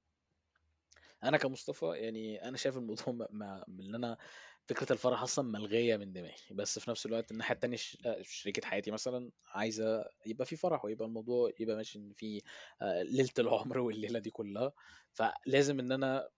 أنا 1.25 1.37
كمصطفى 1.39 1.87
يعني 1.95 2.49
أنا 2.49 2.57
شايف 2.57 2.77
الموضوع 2.77 3.05
ما 3.31 3.65
ان 3.69 3.95
أنا 3.95 4.19
فكرة 4.67 4.93
الفرح 4.93 5.23
أصلا 5.23 5.45
ملغية 5.49 5.97
من 5.97 6.13
دماغي. 6.13 6.35
بس 6.51 6.79
في 6.79 6.91
نفس 6.91 7.07
الوقت 7.07 7.31
الناحية 7.31 7.55
التانية 7.55 7.77
شريكة 8.23 8.67
حياتي 8.67 8.91
مثلا 8.91 9.31
عايزة 9.55 10.05
يبقى 10.27 10.47
في 10.47 10.57
فرح 10.57 10.85
ويبقى 10.85 11.07
الموضوع 11.09 11.53
يبقى 11.61 11.77
ماشي 11.77 11.99
إن 11.99 12.13
في 12.13 12.43
آه، 12.83 13.03
ليلة 13.03 13.31
العمر 13.39 13.79
والليلة 13.85 14.19
دي 14.19 14.31
كلها. 14.31 14.73
فلازم 15.13 15.81
إن 15.81 15.93
أنا 15.93 16.29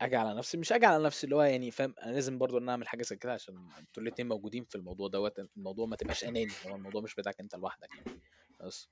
أجي 0.00 0.16
على 0.16 0.38
نفسي 0.38 0.58
مش 0.58 0.72
أجي 0.72 0.86
على 0.86 1.04
نفسي 1.04 1.24
اللي 1.24 1.36
هو 1.36 1.42
يعني 1.42 1.70
فاهم 1.70 1.94
أنا 2.02 2.12
لازم 2.12 2.38
برضو 2.38 2.58
إن 2.58 2.62
أنا 2.62 2.72
أعمل 2.72 2.88
حاجة 2.88 3.02
زي 3.02 3.16
كده 3.16 3.32
عشان 3.32 3.54
أنتوا 3.78 4.02
الاتنين 4.02 4.28
موجودين 4.28 4.64
في 4.64 4.74
الموضوع 4.74 5.08
دوت 5.08 5.38
الموضوع 5.56 5.86
ما 5.86 5.96
تبقاش 5.96 6.24
أناني 6.24 6.52
هو 6.66 6.76
الموضوع 6.76 7.02
مش 7.02 7.14
بتاعك 7.14 7.40
أنت 7.40 7.54
لوحدك 7.56 7.88
يعني 7.94 8.20
بس. 8.60 8.88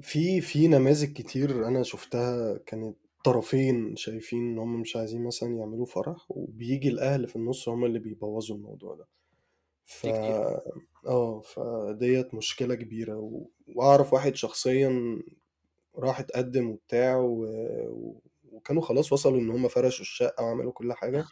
في 0.00 0.40
في 0.40 0.68
نماذج 0.68 1.12
كتير 1.12 1.68
أنا 1.68 1.82
شفتها 1.82 2.58
كانت 2.58 2.96
طرفين 3.24 3.96
شايفين 3.96 4.38
إن 4.38 4.58
هم 4.58 4.80
مش 4.80 4.96
عايزين 4.96 5.24
مثلا 5.24 5.56
يعملوا 5.56 5.86
فرح 5.86 6.26
وبيجي 6.30 6.88
الأهل 6.88 7.28
في 7.28 7.36
النص 7.36 7.68
هم 7.68 7.84
اللي 7.84 7.98
بيبوظوا 7.98 8.56
الموضوع 8.56 8.94
ده. 8.94 9.08
ف 9.84 10.00
كتير. 10.00 10.60
آه 11.06 11.40
فديت 11.40 12.34
مشكلة 12.34 12.74
كبيرة 12.74 13.16
و... 13.16 13.46
وأعرف 13.74 14.12
واحد 14.12 14.34
شخصيا 14.34 15.22
راح 15.96 16.20
اتقدم 16.20 16.70
وبتاع 16.70 17.16
و... 17.16 17.46
و... 18.64 18.74
وكانوا 18.74 18.82
خلاص 18.82 19.12
وصلوا 19.12 19.40
إن 19.40 19.50
هم 19.50 19.68
فرشوا 19.68 20.00
الشقة 20.00 20.44
وعملوا 20.44 20.72
كل 20.72 20.92
حاجة 20.92 21.24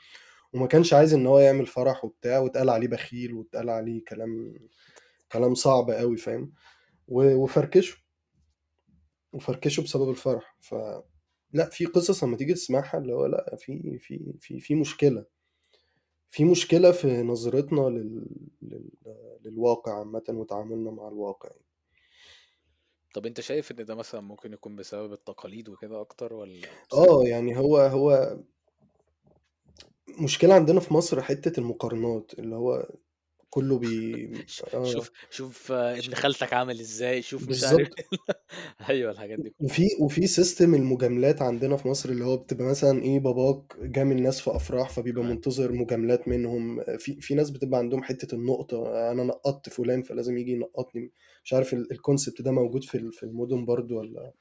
وما 0.52 0.66
كانش 0.66 0.94
عايز 0.94 1.14
إن 1.14 1.26
هو 1.26 1.38
يعمل 1.38 1.66
فرح 1.66 2.04
وبتاع 2.04 2.38
واتقال 2.38 2.70
عليه 2.70 2.88
بخيل 2.88 3.34
واتقال 3.34 3.70
عليه 3.70 4.04
كلام 4.04 4.54
كلام 5.32 5.54
صعب 5.54 5.90
قوي 5.90 6.16
فاهم. 6.16 6.52
وفركشوا. 7.08 7.98
وفركشوا 9.32 9.84
بسبب 9.84 10.10
الفرح. 10.10 10.56
ف 10.60 10.74
لأ 11.52 11.68
في 11.70 11.86
قصص 11.86 12.24
لما 12.24 12.36
تيجي 12.36 12.54
تسمعها 12.54 12.98
اللي 12.98 13.12
هو 13.12 13.26
لأ 13.26 13.56
في 13.58 13.98
في 13.98 14.34
في 14.40 14.60
في 14.60 14.74
مشكلة. 14.74 15.24
في 16.30 16.44
مشكلة 16.44 16.92
في 16.92 17.22
نظرتنا 17.22 17.80
لل... 17.80 18.26
لل... 18.62 18.90
للواقع 19.44 19.98
عامة 19.98 20.24
وتعاملنا 20.28 20.90
مع 20.90 21.08
الواقع 21.08 21.50
طب 23.14 23.26
أنت 23.26 23.40
شايف 23.40 23.70
إن 23.70 23.84
ده 23.84 23.94
مثلا 23.94 24.20
ممكن 24.20 24.52
يكون 24.52 24.76
بسبب 24.76 25.12
التقاليد 25.12 25.68
وكده 25.68 26.00
أكتر 26.00 26.34
ولا 26.34 26.68
آه 26.92 27.22
يعني 27.24 27.58
هو 27.58 27.78
هو 27.78 28.36
مشكلة 30.20 30.54
عندنا 30.54 30.80
في 30.80 30.94
مصر 30.94 31.22
حتة 31.22 31.60
المقارنات 31.60 32.32
اللي 32.38 32.56
هو 32.56 32.88
كله 33.52 33.78
بي 33.78 34.32
آه. 34.74 34.84
شوف 34.84 35.10
شوف 35.30 35.72
آه، 35.72 35.98
ابن 35.98 36.14
خالتك 36.14 36.52
عامل 36.52 36.80
إزاي 36.80 37.22
شوف 37.22 37.48
مش 37.48 37.64
عارف 37.64 37.76
بالظبط 37.76 37.94
أيوه 38.90 39.10
الحاجات 39.10 39.38
دي 39.40 39.50
كلها. 39.50 39.70
وفي 39.70 39.88
وفي 40.00 40.26
system 40.26 40.74
المجاملات 40.74 41.42
عندنا 41.42 41.76
في 41.76 41.88
مصر 41.88 42.08
اللي 42.08 42.24
هو 42.24 42.36
بتبقى 42.36 42.66
مثلا 42.66 43.02
إيه 43.02 43.20
باباك 43.20 43.76
جامل 43.82 44.22
ناس 44.22 44.40
في 44.40 44.50
أفراح 44.56 44.90
فبيبقى 44.90 45.22
تمام. 45.22 45.34
منتظر 45.34 45.72
مجاملات 45.72 46.28
منهم. 46.28 46.82
في 46.98 47.20
في 47.20 47.34
ناس 47.34 47.50
بتبقى 47.50 47.78
عندهم 47.78 48.02
حتة 48.02 48.34
النقطة 48.34 49.10
أنا 49.10 49.24
نقطت 49.24 49.68
فلان 49.68 50.02
فلازم 50.02 50.38
يجي 50.38 50.52
ينقطني. 50.52 51.12
مش 51.44 51.52
عارف 51.52 51.72
ال- 51.74 51.92
ال 51.92 51.99
concept 51.99 52.42
ده 52.42 52.50
موجود 52.52 52.84
في 52.84 52.94
ال- 52.98 53.12
في 53.12 53.22
المدن 53.22 53.64
برضو 53.64 53.98
ولا 53.98 54.32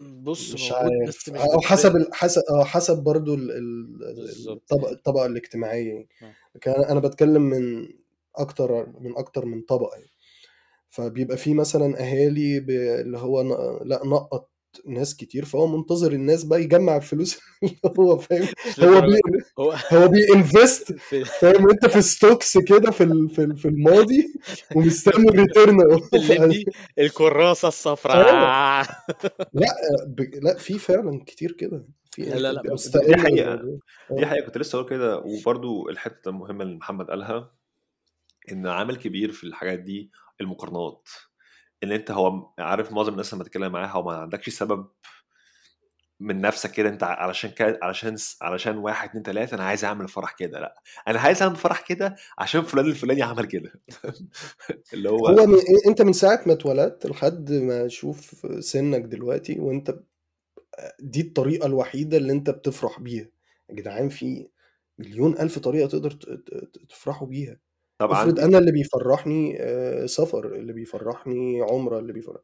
بص 0.00 0.54
مش 0.54 0.62
موجود 0.62 0.76
عارف. 0.76 1.08
بس 1.08 1.28
مش 1.28 1.40
أو 1.40 1.60
حسب 1.60 1.96
ال- 1.96 2.14
حسب 2.14 2.42
آه 2.50 2.64
حسب 2.64 2.98
برضو 3.02 3.34
ال- 3.34 3.50
ال- 3.50 4.14
بالظبط 4.16 4.72
الطبقة 4.72 4.92
الطبقة 4.92 5.26
الاجتماعية. 5.26 5.88
يعني 5.92 6.08
آه. 6.22 6.32
لكن 6.54 6.70
أنا 6.70 6.92
أنا 6.92 7.00
بتكلم 7.00 7.42
من 7.42 7.88
أكتر 8.36 8.86
من 9.00 9.18
أكتر 9.18 9.44
من 9.44 9.62
طبقة 9.62 9.96
يعني. 9.98 10.10
فبيبقى 10.88 11.36
في 11.36 11.54
مثلا 11.54 12.00
أهالي 12.00 12.58
اللي 13.00 13.18
هو 13.18 13.42
لأ 13.84 14.00
نقط 14.06 14.50
ناس 14.86 15.16
كتير 15.16 15.44
فهو 15.44 15.66
منتظر 15.66 16.12
الناس 16.12 16.44
بقى 16.44 16.62
يجمع 16.62 16.96
الفلوس 16.96 17.38
اللي 17.62 17.76
هو 17.98 18.18
فاهم. 18.18 18.46
هو 18.80 19.00
بي 19.00 19.20
هو 19.92 20.08
ب 20.34 20.42
invest 20.42 20.92
فاهم 21.40 21.70
أنت 21.70 21.86
في 21.86 22.02
stocks 22.02 22.58
كده 22.58 22.90
في 22.90 23.28
في 23.34 23.42
ال- 23.42 23.56
في 23.56 23.68
الماضي 23.68 24.34
ومستني 24.76 25.28
ال 25.28 25.35
return 25.35 25.78
الكراسة 26.98 27.68
الصفراء. 27.68 28.86
لأ 29.52 29.72
ب... 30.06 30.20
لأ 30.42 30.58
في 30.58 30.78
فعلا 30.78 31.24
كتير 31.26 31.52
كده 31.52 31.86
في 32.10 32.22
لا 32.22 32.34
لا 32.38 32.52
لا 32.52 32.62
دي 33.06 33.16
حقيقة. 33.16 33.54
دي 34.10 34.22
آه. 34.22 34.26
حقيقة 34.26 34.46
كنت 34.46 34.58
لسه 34.58 34.76
أقول 34.78 34.88
كده 34.90 35.18
وبرضو 35.18 35.88
الحتة 35.88 36.28
المهمة 36.28 36.62
اللي 36.64 36.76
محمد 36.76 37.06
قالها 37.10 37.50
إن 38.52 38.66
عامل 38.66 38.96
كبير 38.96 39.32
في 39.32 39.44
الحاجات 39.44 39.78
دي 39.78 40.10
المقارنات. 40.40 41.08
إن 41.84 41.92
أنت 41.92 42.10
هو 42.10 42.52
عارف 42.58 42.92
معظم 42.92 43.12
الناس 43.12 43.34
لما 43.34 43.44
تتكلم 43.44 43.72
معاها 43.72 43.88
هو 43.90 44.02
ما 44.02 44.12
عندكش 44.12 44.48
سبب 44.48 44.88
من 46.20 46.40
نفسك 46.40 46.70
كده 46.72 46.88
أنت 46.88 47.02
علشان 47.02 47.50
كده 47.50 47.78
علشان 47.82 48.16
علشان 48.42 48.78
واحد 48.78 49.08
اتنين 49.08 49.22
تلاتة 49.22 49.54
أنا 49.54 49.64
عايز 49.64 49.84
أعمل 49.84 50.08
فرح 50.08 50.32
كده 50.32 50.60
لأ. 50.60 50.82
أنا 51.08 51.20
عايز 51.20 51.42
أعمل 51.42 51.56
فرح 51.56 51.80
كده 51.80 52.16
عشان 52.38 52.62
فلان 52.62 52.86
الفلاني 52.86 53.22
عمل 53.22 53.46
كده. 53.46 53.72
اللي 54.94 55.10
هو 55.10 55.28
هو 55.28 55.46
من... 55.46 55.58
أنت 55.86 56.02
من 56.02 56.12
ساعة 56.12 56.42
ما 56.46 56.52
اتولدت 56.52 57.06
لحد 57.06 57.52
ما 57.52 57.86
أشوف 57.86 58.46
سنك 58.60 59.00
دلوقتي 59.00 59.60
وأنت 59.60 59.98
دي 61.00 61.20
الطريقة 61.20 61.66
الوحيدة 61.66 62.16
اللي 62.16 62.32
أنت 62.32 62.50
بتفرح 62.50 63.00
بيها. 63.00 63.28
يا 63.70 63.74
جدعان 63.74 64.08
في 64.08 64.48
مليون 64.98 65.38
ألف 65.38 65.58
طريقة 65.58 65.88
تقدر 65.88 66.10
تفرحوا 66.88 67.26
بيها. 67.26 67.56
طب 68.00 68.10
افرض 68.10 68.40
أنا 68.40 68.58
اللي 68.58 68.72
بيفرحني 68.72 69.56
آه، 69.60 70.06
سفر 70.06 70.46
اللي 70.56 70.72
بيفرحني 70.72 71.60
عمرة 71.62 71.98
اللي 71.98 72.12
بيفرح 72.12 72.40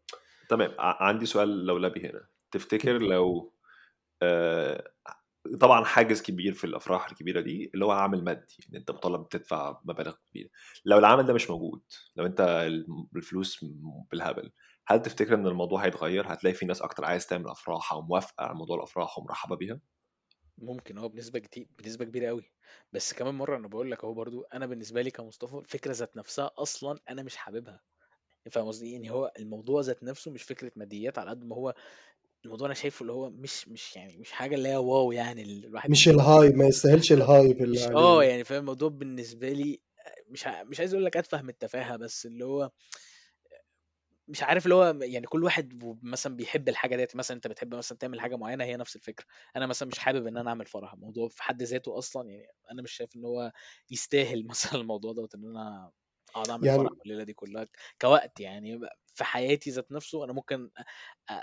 تمام 0.49 0.71
ع- 0.79 1.05
عندي 1.05 1.27
سؤال 1.27 1.67
لولبي 1.67 2.01
هنا. 2.09 2.27
تفتكر 2.51 2.99
لو 2.99 3.53
آه، 4.23 4.85
طبعا 5.61 5.85
حاجز 5.85 6.23
كبير 6.23 6.53
في 6.53 6.65
الأفراح 6.65 7.09
الكبيرة 7.11 7.41
دي 7.41 7.71
اللي 7.75 7.85
هو 7.85 7.91
عامل 7.91 8.25
مادي 8.25 8.57
إن 8.71 8.77
أنت 8.77 8.91
مطالب 8.91 9.29
تدفع 9.29 9.81
مبالغ 9.85 10.15
كبيرة. 10.31 10.49
لو 10.85 10.99
العامل 10.99 11.27
ده 11.27 11.33
مش 11.33 11.51
موجود 11.51 11.83
لو 12.17 12.27
أنت 12.27 12.69
الفلوس 13.17 13.65
بالهبل 14.11 14.53
هل 14.87 15.03
تفتكر 15.03 15.35
إن 15.35 15.47
الموضوع 15.47 15.85
هيتغير؟ 15.85 16.25
هتلاقي 16.33 16.55
في 16.55 16.67
ناس 16.67 16.83
أكتر 16.83 17.05
عايز 17.05 17.27
تعمل 17.27 17.49
أفراح 17.49 17.93
أو 17.93 18.03
موافقة 18.03 18.45
على 18.45 18.55
موضوع 18.55 18.77
الأفراح 18.77 19.19
ومرحبة 19.19 19.57
بيها؟ 19.57 19.81
ممكن 20.59 20.99
آه 20.99 21.07
بنسبة 21.07 21.39
كتير 21.39 21.67
بنسبة 21.79 22.05
كبيرة 22.05 22.29
قوي 22.29 22.53
بس 22.93 23.13
كمان 23.13 23.35
مرة 23.35 23.57
أنا 23.57 23.69
بقول 23.69 23.91
لك 23.91 24.05
أهو 24.05 24.15
برضو 24.15 24.43
أنا 24.43 24.67
بالنسبة 24.67 25.03
لي 25.03 25.11
كمصطفى 25.11 25.55
الفكرة 25.57 25.93
ذات 25.93 26.17
نفسها 26.17 26.51
أصلا 26.59 26.99
أنا 27.11 27.23
مش 27.23 27.37
حاببها. 27.37 27.81
فاهم 28.51 28.67
قصدي 28.69 28.93
يعني 28.93 29.11
هو 29.11 29.33
الموضوع 29.39 29.81
ذات 29.81 30.03
نفسه 30.05 30.31
مش 30.31 30.43
فكرة 30.43 30.73
ماديات 30.77 31.19
على 31.19 31.31
قد 31.31 31.45
ما 31.45 31.57
هو 31.57 31.75
الموضوع 32.45 32.67
أنا 32.67 32.75
شايفه 32.75 33.03
اللي 33.03 33.13
هو 33.13 33.31
مش 33.31 33.69
مش 33.69 33.97
يعني 33.97 34.19
مش 34.19 34.33
حاجة 34.33 34.55
اللي 34.55 34.69
هي 34.69 34.77
wow 34.77 35.13
يعني 35.13 35.43
اللي 35.43 35.67
الواحد 35.69 35.91
مش 35.91 36.09
بيبقى 36.09 36.15
ال 36.15 36.23
hype 36.23 36.57
ما 36.57 36.67
يستاهلش 36.67 37.13
ال 37.13 37.23
hype 37.23 37.63
اللي 37.63 37.81
مش 37.81 37.91
آه 37.97 38.25
يعني 38.25 38.45
فاهم 38.45 38.61
الموضوع 38.61 38.89
بالنسبة 38.89 39.49
لي 39.53 39.81
مش 40.29 40.47
ع- 40.47 40.63
مش 40.65 40.81
عايز 40.81 40.95
أقول 40.95 41.05
لك 41.05 41.17
أتفه 41.17 41.43
من 41.43 41.49
التفاهة 41.49 41.97
بس 41.97 42.27
اللي 42.27 42.45
هو 42.45 42.71
مش 44.29 44.43
عارف 44.43 44.65
اللي 44.65 44.75
هو 44.75 44.97
يعني 45.03 45.27
كل 45.27 45.45
واحد 45.45 45.97
مثلا 46.03 46.37
بيحب 46.37 46.69
الحاجة 46.69 46.97
ديت 46.97 47.17
مثلا 47.17 47.37
أنت 47.37 47.47
بتحب 47.47 47.75
مثلا 47.75 47.99
تعمل 47.99 48.21
حاجة 48.21 48.37
معينة 48.37 48.65
هي 48.65 48.77
نفس 48.77 48.97
الفكرة. 48.97 49.27
أنا 49.57 49.67
مثلا 49.67 49.89
مش 49.89 49.99
حابب 49.99 50.27
إن 50.27 50.37
أنا 50.37 50.51
أعمل 50.51 50.67
فرح. 50.67 50.93
الموضوع 50.93 51.29
في 51.29 51.43
حد 51.43 51.63
ذاته 51.63 51.99
أصلا 51.99 52.31
يعني 52.31 52.47
أنا 52.73 52.83
مش 52.83 52.93
شايف 52.93 53.17
إن 53.17 53.25
هو 53.25 53.53
يستاهل 53.91 54.47
مثلا 54.51 54.81
الموضوع 54.81 55.13
دوت 55.13 55.35
إن 55.35 55.45
أنا 55.45 55.91
أقعد 56.35 56.51
أعمل 56.51 56.69
فرح 56.69 56.89
يعني 56.89 57.01
والليله 57.01 57.25
دي 57.25 57.33
كلها. 57.35 57.67
كوقت 58.01 58.41
يعني 58.41 58.81
في 59.15 59.25
حياتي 59.25 59.71
ذات 59.71 59.93
نفسه 59.93 60.25
أنا 60.25 60.33
ممكن 60.33 60.71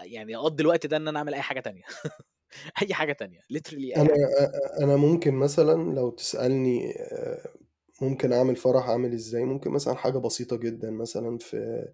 يعني 0.04 0.36
أقضي 0.38 0.64
الوقت 0.64 0.86
ده 0.88 0.98
إن 0.98 1.08
أنا 1.08 1.20
أعمل 1.20 1.34
أي 1.34 1.42
حاجة 1.42 1.60
تانية. 1.60 1.84
أي 2.84 2.94
حاجة 2.94 3.14
تانية. 3.14 3.40
أي 3.96 3.98
أنا 3.98 4.10
حاجة 4.10 4.24
أنا 4.84 4.96
ممكن 4.96 5.34
مثلا 5.34 5.94
لو 5.96 6.10
تسألني 6.10 6.92
آه، 7.00 7.50
ممكن 8.02 8.34
أعمل 8.34 8.56
فرح 8.56 8.90
أعمل 8.90 9.14
إزاي؟ 9.14 9.46
ممكن 9.46 9.72
مثلا 9.72 9.96
حاجة 9.96 10.18
بسيطة 10.18 10.56
جدا 10.58 10.92
مثلا 10.92 11.38
في 11.38 11.88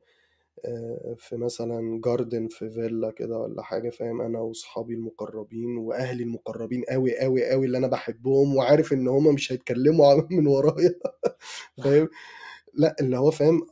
في 1.18 1.38
مثلا 1.38 2.02
جاردن 2.06 2.48
في 2.48 2.70
فيلا 2.70 3.12
كده 3.12 3.38
ولا 3.38 3.64
حاجة 3.64 3.90
فاهم؟ 3.90 4.22
أنا 4.22 4.40
واصحابي 4.40 4.94
المقربين 4.94 5.78
وأهلي 5.78 6.24
المقربين 6.24 6.84
قوي 6.90 7.20
قوي 7.20 7.50
قوي 7.50 7.66
اللي 7.66 7.78
أنا 7.78 7.88
بحبهم 7.88 8.56
وعارف 8.56 8.94
إن 8.94 9.08
هما 9.08 9.32
مش 9.32 9.52
هيتكلموا 9.52 10.22
من 10.32 10.48
ورايا 10.48 11.00
فاهم؟ 11.84 12.10
لأ 12.74 12.96
اللي 13.02 13.18
هو 13.18 13.32
فاهم 13.32 13.68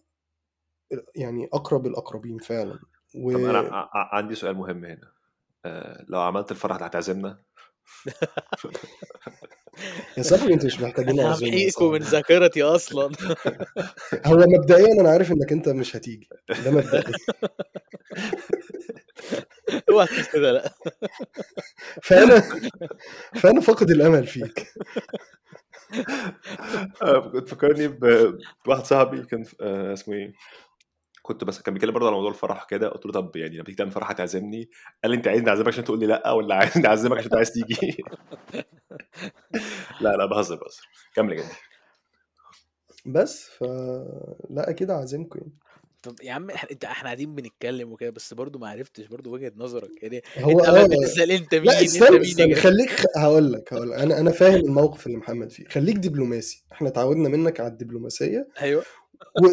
يعني 1.16 1.50
أقرب 1.54 1.88
الأقربين 1.88 2.38
فعلا. 2.38 2.80
و 3.16 3.32
طب 3.32 3.40
أنا 3.40 3.90
عندي 3.94 4.36
سؤال 4.36 4.56
مهم 4.56 4.86
هنا. 4.86 5.12
آه، 5.66 6.06
لو 6.08 6.22
عملت 6.22 6.52
الفرح 6.52 6.78
ده 6.78 6.86
هتعزمنا؟ 6.86 7.44
يا 10.18 10.24
صاحبي 10.24 10.54
أنتوا 10.54 10.66
مش 10.68 10.80
محتاجين 10.82 11.18
يا 11.18 11.28
همحيكوا 11.28 11.92
من 11.92 12.00
ذاكرتي 12.00 12.64
أصلا. 12.64 13.12
هو 14.26 14.38
مبدئيا 14.48 15.02
أنا 15.02 15.10
عارف 15.10 15.32
إنك 15.32 15.52
أنت 15.52 15.70
مش 15.70 15.96
هتيجي. 15.96 16.30
ده 16.66 16.72
مبدئيا 16.72 17.04
اوعى 19.90 20.08
كده 20.34 20.52
لا. 20.52 20.74
فأنا 22.04 22.44
فأنا 23.36 23.62
فاقد 23.62 23.92
الأمل 23.92 24.28
فيك. 24.28 24.68
آه، 27.02 27.30
كنت 27.32 27.50
فكرني 27.50 27.88
ب- 27.88 28.40
بواحد 28.66 28.86
صاحبي 28.86 29.22
كان 29.26 29.46
آه، 29.62 29.94
اسمه 29.94 30.14
إيه؟ 30.16 30.34
كنت 31.28 31.44
بس 31.44 31.62
كان 31.62 31.74
بيتكلم 31.74 31.92
برضه 31.94 32.06
على 32.08 32.16
موضوع 32.16 32.30
الفرح 32.30 32.64
كده 32.70 32.90
قلت 32.90 33.06
له 33.06 33.12
طب 33.12 33.36
يعني 33.36 33.56
لما 33.56 33.64
تيجي 33.64 33.78
تعمل 33.78 33.92
فرح 33.92 34.12
هتعزمني؟ 34.12 34.70
قال 35.04 35.12
لي 35.12 35.18
انت 35.18 35.28
عايزني 35.28 35.50
أعزمك 35.50 35.68
عشان 35.68 35.84
تقول 35.84 36.00
لي 36.00 36.06
لأ 36.06 36.32
ولا 36.32 36.56
عايزني 36.56 36.88
اعزمك 36.88 37.18
عشان 37.18 37.24
انت 37.26 37.36
عايز 37.36 37.52
تيجي؟ 37.52 37.98
لا 40.02 40.10
لا 40.18 40.26
بهزر 40.26 40.56
بهزر. 40.56 40.88
كمل 41.16 41.32
يا 41.34 41.38
جدي 41.38 41.54
بس 43.06 43.50
ف 43.50 43.64
لا 44.50 44.70
أكيد 44.70 44.90
اعزمكم 44.92 45.40
يعني. 45.40 45.54
طب 46.04 46.16
يا 46.24 46.32
عم 46.32 46.50
انت 46.72 46.86
إحنا 46.86 47.04
قاعدين 47.04 47.36
بنتكلم 47.36 47.92
وكده 47.92 48.10
بس 48.10 48.34
برضو 48.34 48.60
ما 48.60 48.70
عرفتش 48.70 49.06
برضو 49.08 49.34
وجهة 49.34 49.52
نظرك. 49.58 50.04
يعني 50.04 50.22
هو 50.38 50.60
أنت 50.60 50.68
آه. 50.70 50.86
بتسأل 50.86 51.32
أنت 51.32 51.56
لا 51.56 51.62
مين 51.62 51.70
أنت 51.72 51.82
استنى 51.82 52.10
مين 52.10 52.22
استنى 52.22 52.48
جدع 52.48 52.62
خليك. 52.62 52.90
هقول 53.18 53.54
لك 53.54 53.74
هقول 53.74 53.90
لك. 53.90 53.98
أنا 54.00 54.20
أنا 54.20 54.32
فاهم 54.32 54.56
الموقف 54.56 55.08
اللي 55.08 55.18
محمد 55.18 55.52
فيه. 55.52 55.68
خليك 55.68 55.96
دبلوماسي. 55.98 56.66
إحنا 56.72 56.88
اتعودنا 56.90 57.30
منك 57.30 57.60
على 57.60 57.70
الدبلوماسية. 57.72 58.48
أيوه. 58.62 58.84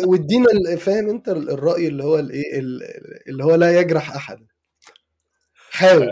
وادينا 0.07 0.77
فاهم 0.79 1.09
انت 1.11 1.29
ال- 1.29 1.50
الرأي 1.50 1.88
اللي 1.88 2.05
هو 2.05 2.18
الايه 2.18 2.59
ال- 2.59 2.83
اللي 3.29 3.44
هو 3.44 3.55
لا 3.55 3.81
يجرح 3.81 4.16
أحد. 4.16 4.46
حاول. 5.70 6.09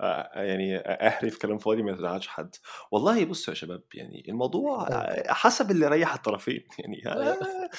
آه، 0.00 0.30
يعني 0.42 0.78
احري 0.78 1.30
في 1.30 1.38
كلام 1.38 1.58
فاضي 1.58 1.82
ما 1.82 1.92
يزعلش 1.92 2.26
حد. 2.28 2.56
والله 2.92 3.24
بصوا 3.24 3.54
يا 3.54 3.58
شباب 3.58 3.82
يعني 3.94 4.24
الموضوع 4.28 4.88
آه، 4.88 5.32
حسب 5.32 5.70
اللي 5.70 5.86
يريح 5.86 6.14
الطرفين. 6.14 6.64
يعني 6.78 7.02
آه، 7.06 7.38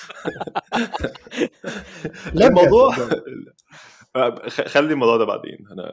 بجد 2.33 2.41
الموضوع 2.41 2.95
آه، 4.15 4.49
خلي 4.49 4.93
الموضوع 4.93 5.17
ده 5.17 5.25
بعدين. 5.25 5.67
أنا 5.71 5.91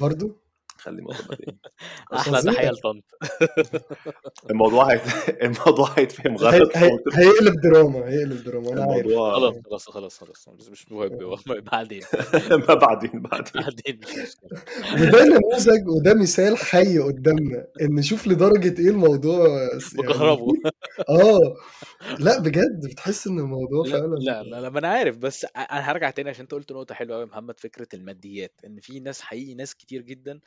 برضو؟ 0.00 0.38
خلي 0.82 0.98
الموضوع 0.98 1.20
بعدين 1.28 1.58
أحلى 2.14 2.42
تحية 2.42 2.70
لطنط. 2.70 3.04
الموضوع 4.50 4.92
هيت... 4.92 5.02
الموضوع 5.42 5.88
هيتفهم 5.98 6.32
هي... 6.32 6.36
غلط. 6.36 6.76
هيقلب 7.14 7.60
دراما 7.60 8.08
هيقلب 8.08 8.44
دراما. 8.44 8.72
أنا 8.72 8.82
عارف. 8.82 9.06
الموضوع 9.06 9.34
خلاص 9.34 9.54
خلاص 9.88 10.18
خلاص 10.18 10.46
خلاص. 10.46 10.68
مش 10.68 10.68
مش 10.68 10.92
مهم. 10.92 11.12
آه. 11.12 11.60
بعدين. 11.72 12.02
ما 12.50 12.74
بعدين 12.74 13.10
بعدين. 13.22 13.62
بعدين 13.62 14.00
وده 15.00 15.24
نموذج 15.24 15.88
وده 15.88 16.14
مثال 16.14 16.56
حي 16.56 16.98
قدامنا 16.98 17.66
إن 17.82 18.02
شوف 18.02 18.26
لدرجة 18.26 18.80
إيه 18.80 18.90
الموضوع 18.90 19.48
يعني 19.48 19.80
بكهربه. 19.98 20.52
آه. 21.08 21.56
لا 22.18 22.38
بجد 22.40 22.86
بتحس 22.90 23.26
إن 23.26 23.38
الموضوع 23.38 23.86
لا 23.86 23.92
فعلا 23.92 24.14
لا 24.14 24.42
لا 24.42 24.60
لا 24.60 24.68
ما 24.70 24.78
أنا 24.78 24.88
عارف. 24.88 25.16
بس 25.16 25.46
أنا 25.56 25.90
هرجع 25.90 26.10
تاني 26.10 26.30
عشان 26.30 26.40
أنت 26.42 26.54
قلت 26.54 26.72
نقطة 26.72 26.94
حلوة 26.94 27.14
قوي 27.16 27.24
يا 27.24 27.28
محمد 27.30 27.60
فكرة 27.60 27.88
الماديات. 27.94 28.60
إن 28.66 28.80
في 28.80 29.00
ناس 29.00 29.20
حقيقي 29.20 29.54
ناس 29.54 29.74
كتير 29.74 30.02
جدا 30.02 30.32
آه، 30.32 30.40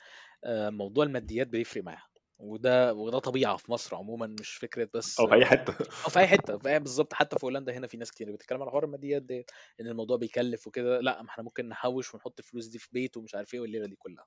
موضوع 0.69 1.03
الماديات 1.03 1.47
بيفرق 1.47 1.83
معاها. 1.83 2.07
وده 2.39 2.93
وده 2.93 3.19
طبيعة 3.19 3.57
في 3.57 3.71
مصر 3.71 3.95
عموما 3.95 4.27
مش 4.39 4.49
فكرة 4.49 4.89
بس 4.93 5.19
أو 5.19 5.27
في 5.27 5.33
أي 5.35 5.41
آه، 5.41 5.45
حتة. 5.45 5.75
أو 6.05 6.09
في 6.09 6.19
أي 6.19 6.27
حتة 6.27 6.55
بالظبط. 6.77 7.13
حتى 7.13 7.39
في 7.39 7.45
هولندا 7.45 7.73
هنا 7.77 7.87
في 7.87 7.97
ناس 7.97 8.11
كتير 8.11 8.31
بتتكلم 8.31 8.61
على 8.61 8.71
حوار 8.71 8.83
الماديات 8.85 9.21
دي 9.21 9.45
إن 9.81 9.87
الموضوع 9.87 10.17
بيكلف 10.17 10.67
وكده. 10.67 10.99
لا 11.01 11.21
ما 11.21 11.29
إحنا 11.29 11.43
ممكن 11.43 11.69
نحوش 11.69 12.13
ونحط 12.13 12.39
الفلوس 12.39 12.65
دي 12.67 12.79
في 12.79 12.89
بيت 12.91 13.17
ومش 13.17 13.35
عارف 13.35 13.53
إيه 13.53 13.59
والليلة 13.59 13.85
دي 13.87 13.95
كلها. 13.95 14.25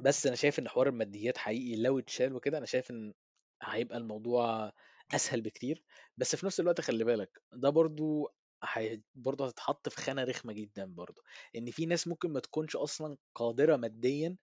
بس 0.00 0.26
أنا 0.26 0.36
شايف 0.36 0.58
إن 0.58 0.68
حوار 0.68 0.88
الماديات 0.88 1.38
حقيقي 1.38 1.82
لو 1.82 1.98
اتشال 1.98 2.34
وكده 2.34 2.58
أنا 2.58 2.66
شايف 2.66 2.90
إن 2.90 3.14
هيبقى 3.62 3.98
الموضوع 3.98 4.72
أسهل 5.14 5.40
بكتير. 5.40 5.82
بس 6.16 6.36
في 6.36 6.46
نفس 6.46 6.60
الوقت 6.60 6.80
خلي 6.80 7.04
بالك 7.04 7.42
ده 7.52 7.70
برضو 7.70 8.32
هي 8.64 9.00
برضه 9.14 9.46
هتتحط 9.46 9.88
في 9.88 9.96
خانة 10.02 10.24
رخمة 10.24 10.52
جدا 10.52 10.84
برضه 10.86 11.22
إن 11.56 11.70
في 11.70 11.86
ناس 11.86 12.08
ممكن 12.08 12.32
ما 12.32 12.40
تكونش 12.40 12.76
أصلا 12.76 13.16
قادرة 13.34 13.76
ماديا 13.76 14.36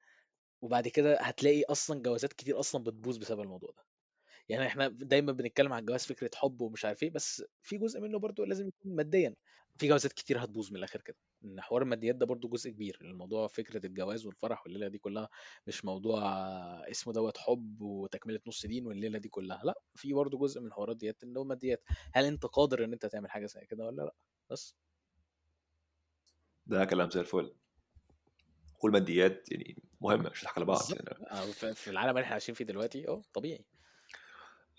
وبعد 0.62 0.88
كده 0.88 1.18
هتلاقي 1.22 1.64
أصلا 1.64 2.02
جوازات 2.04 2.34
كتير 2.34 2.60
أصلا 2.60 2.84
بتبوظ 2.84 3.18
بسبب 3.18 3.42
الموضوع 3.42 3.70
ده. 3.78 3.84
يعني 4.50 4.68
إحنا 4.68 4.88
دايما 4.88 5.32
بنتكلم 5.32 5.74
عن 5.74 5.80
الجواز 5.80 6.06
فكرة 6.06 6.32
حب 6.36 6.62
ومش 6.62 6.86
عارف 6.86 7.04
إيه 7.04 7.10
بس 7.12 7.44
في 7.64 7.78
جزء 7.78 8.00
منه 8.02 8.20
برضو 8.20 8.46
لازم 8.46 8.68
يكون 8.68 8.96
ماديا. 8.96 9.36
في 9.80 9.88
جوازات 9.88 10.14
كتير 10.14 10.44
هتبوظ 10.44 10.72
من 10.72 10.78
الآخر 10.78 11.02
كده. 11.02 11.18
إن 11.46 11.62
حوار 11.62 11.82
الماديات 11.82 12.16
ده 12.16 12.26
برضو 12.26 12.48
جزء 12.48 12.70
كبير. 12.70 12.98
الموضوع 13.02 13.48
فكرة 13.48 13.86
الجواز 13.86 14.26
والفرح 14.26 14.64
والليلة 14.64 14.88
دي 14.88 14.98
كلها 14.98 15.30
مش 15.68 15.86
موضوع 15.86 16.22
اسمه 16.92 17.14
دوت 17.14 17.38
حب 17.38 17.82
وتكملة 17.82 18.40
نص 18.48 18.66
دين 18.66 18.88
والليلة 18.88 19.20
دي 19.20 19.30
كلها. 19.30 19.62
لأ 19.64 19.82
في 19.96 20.14
برضو 20.14 20.38
جزء 20.38 20.62
من 20.62 20.68
الحوارات 20.68 20.98
ديت 20.98 21.24
ان 21.24 21.38
هو 21.38 21.44
ماديات. 21.44 21.84
هل 22.14 22.26
أنت 22.26 22.46
قادر 22.46 22.84
إن 22.84 22.94
أنت 22.94 23.06
تعمل 23.06 23.32
حاجة 23.32 23.46
زي 23.46 23.66
كده 23.66 23.86
ولا 23.86 24.02
لأ؟ 24.02 24.14
بس. 24.50 24.76
ده 26.66 26.86
كلام 26.86 27.10
زي 27.10 27.20
الفل. 27.20 27.54
والماديات 28.84 29.52
يعني 29.52 29.84
مهمة 30.02 30.30
مش 30.30 30.48
على 30.48 30.66
بعض. 30.66 30.82
يعني 30.90 31.26
آه، 31.32 31.52
في 31.52 31.90
العالم 31.90 32.10
اللي 32.10 32.22
إحنا 32.22 32.34
عايشين 32.34 32.56
فيه 32.56 32.66
دلوقتي 32.66 33.08
آه 33.08 33.22
طبيعي. 33.34 33.66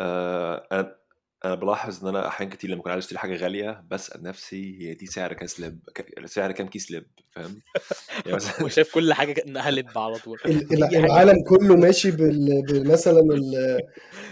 آه 0.00 0.68
أنا 0.72 1.00
أنا 1.44 1.54
بلاحظ 1.54 2.02
إن 2.02 2.08
أنا 2.16 2.28
احيان 2.28 2.48
كتير 2.50 2.70
لما 2.70 2.80
اكون 2.80 2.92
عايز 2.92 3.04
أشتري 3.04 3.18
حاجة 3.18 3.36
غالية 3.36 3.84
بسأل 3.90 4.22
نفسي 4.22 4.78
هي 4.80 4.94
دي 4.94 5.06
سعر 5.06 5.32
كاس 5.32 5.60
لب 5.60 5.78
ك- 5.94 6.26
سعر 6.26 6.52
كام 6.52 6.66
كيس 6.66 6.90
لب؟ 6.92 7.06
فاهم؟ 7.30 7.60
يعني 8.26 8.36
مثلا 8.36 8.64
وشايف 8.66 8.94
كل 8.94 9.12
حاجة 9.12 9.32
كأنها 9.32 9.70
لب 9.70 9.98
على 9.98 10.18
طول. 10.18 10.38
ال- 10.46 10.72
ال- 10.72 10.96
العالم 10.96 11.44
كله 11.48 11.76
ماشي 11.76 12.10
بال... 12.10 12.62
ب- 12.68 12.86
مثلا 12.86 13.20
ال... 13.20 13.54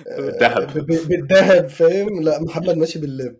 آه، 0.08 0.18
الذهب 0.18 0.78
ب- 0.78 0.86
ب- 0.86 1.08
بالذهب 1.08 1.66
فاهم؟ 1.68 2.22
لا 2.22 2.42
محمد 2.42 2.76
ماشي 2.76 2.98
باللب. 2.98 3.36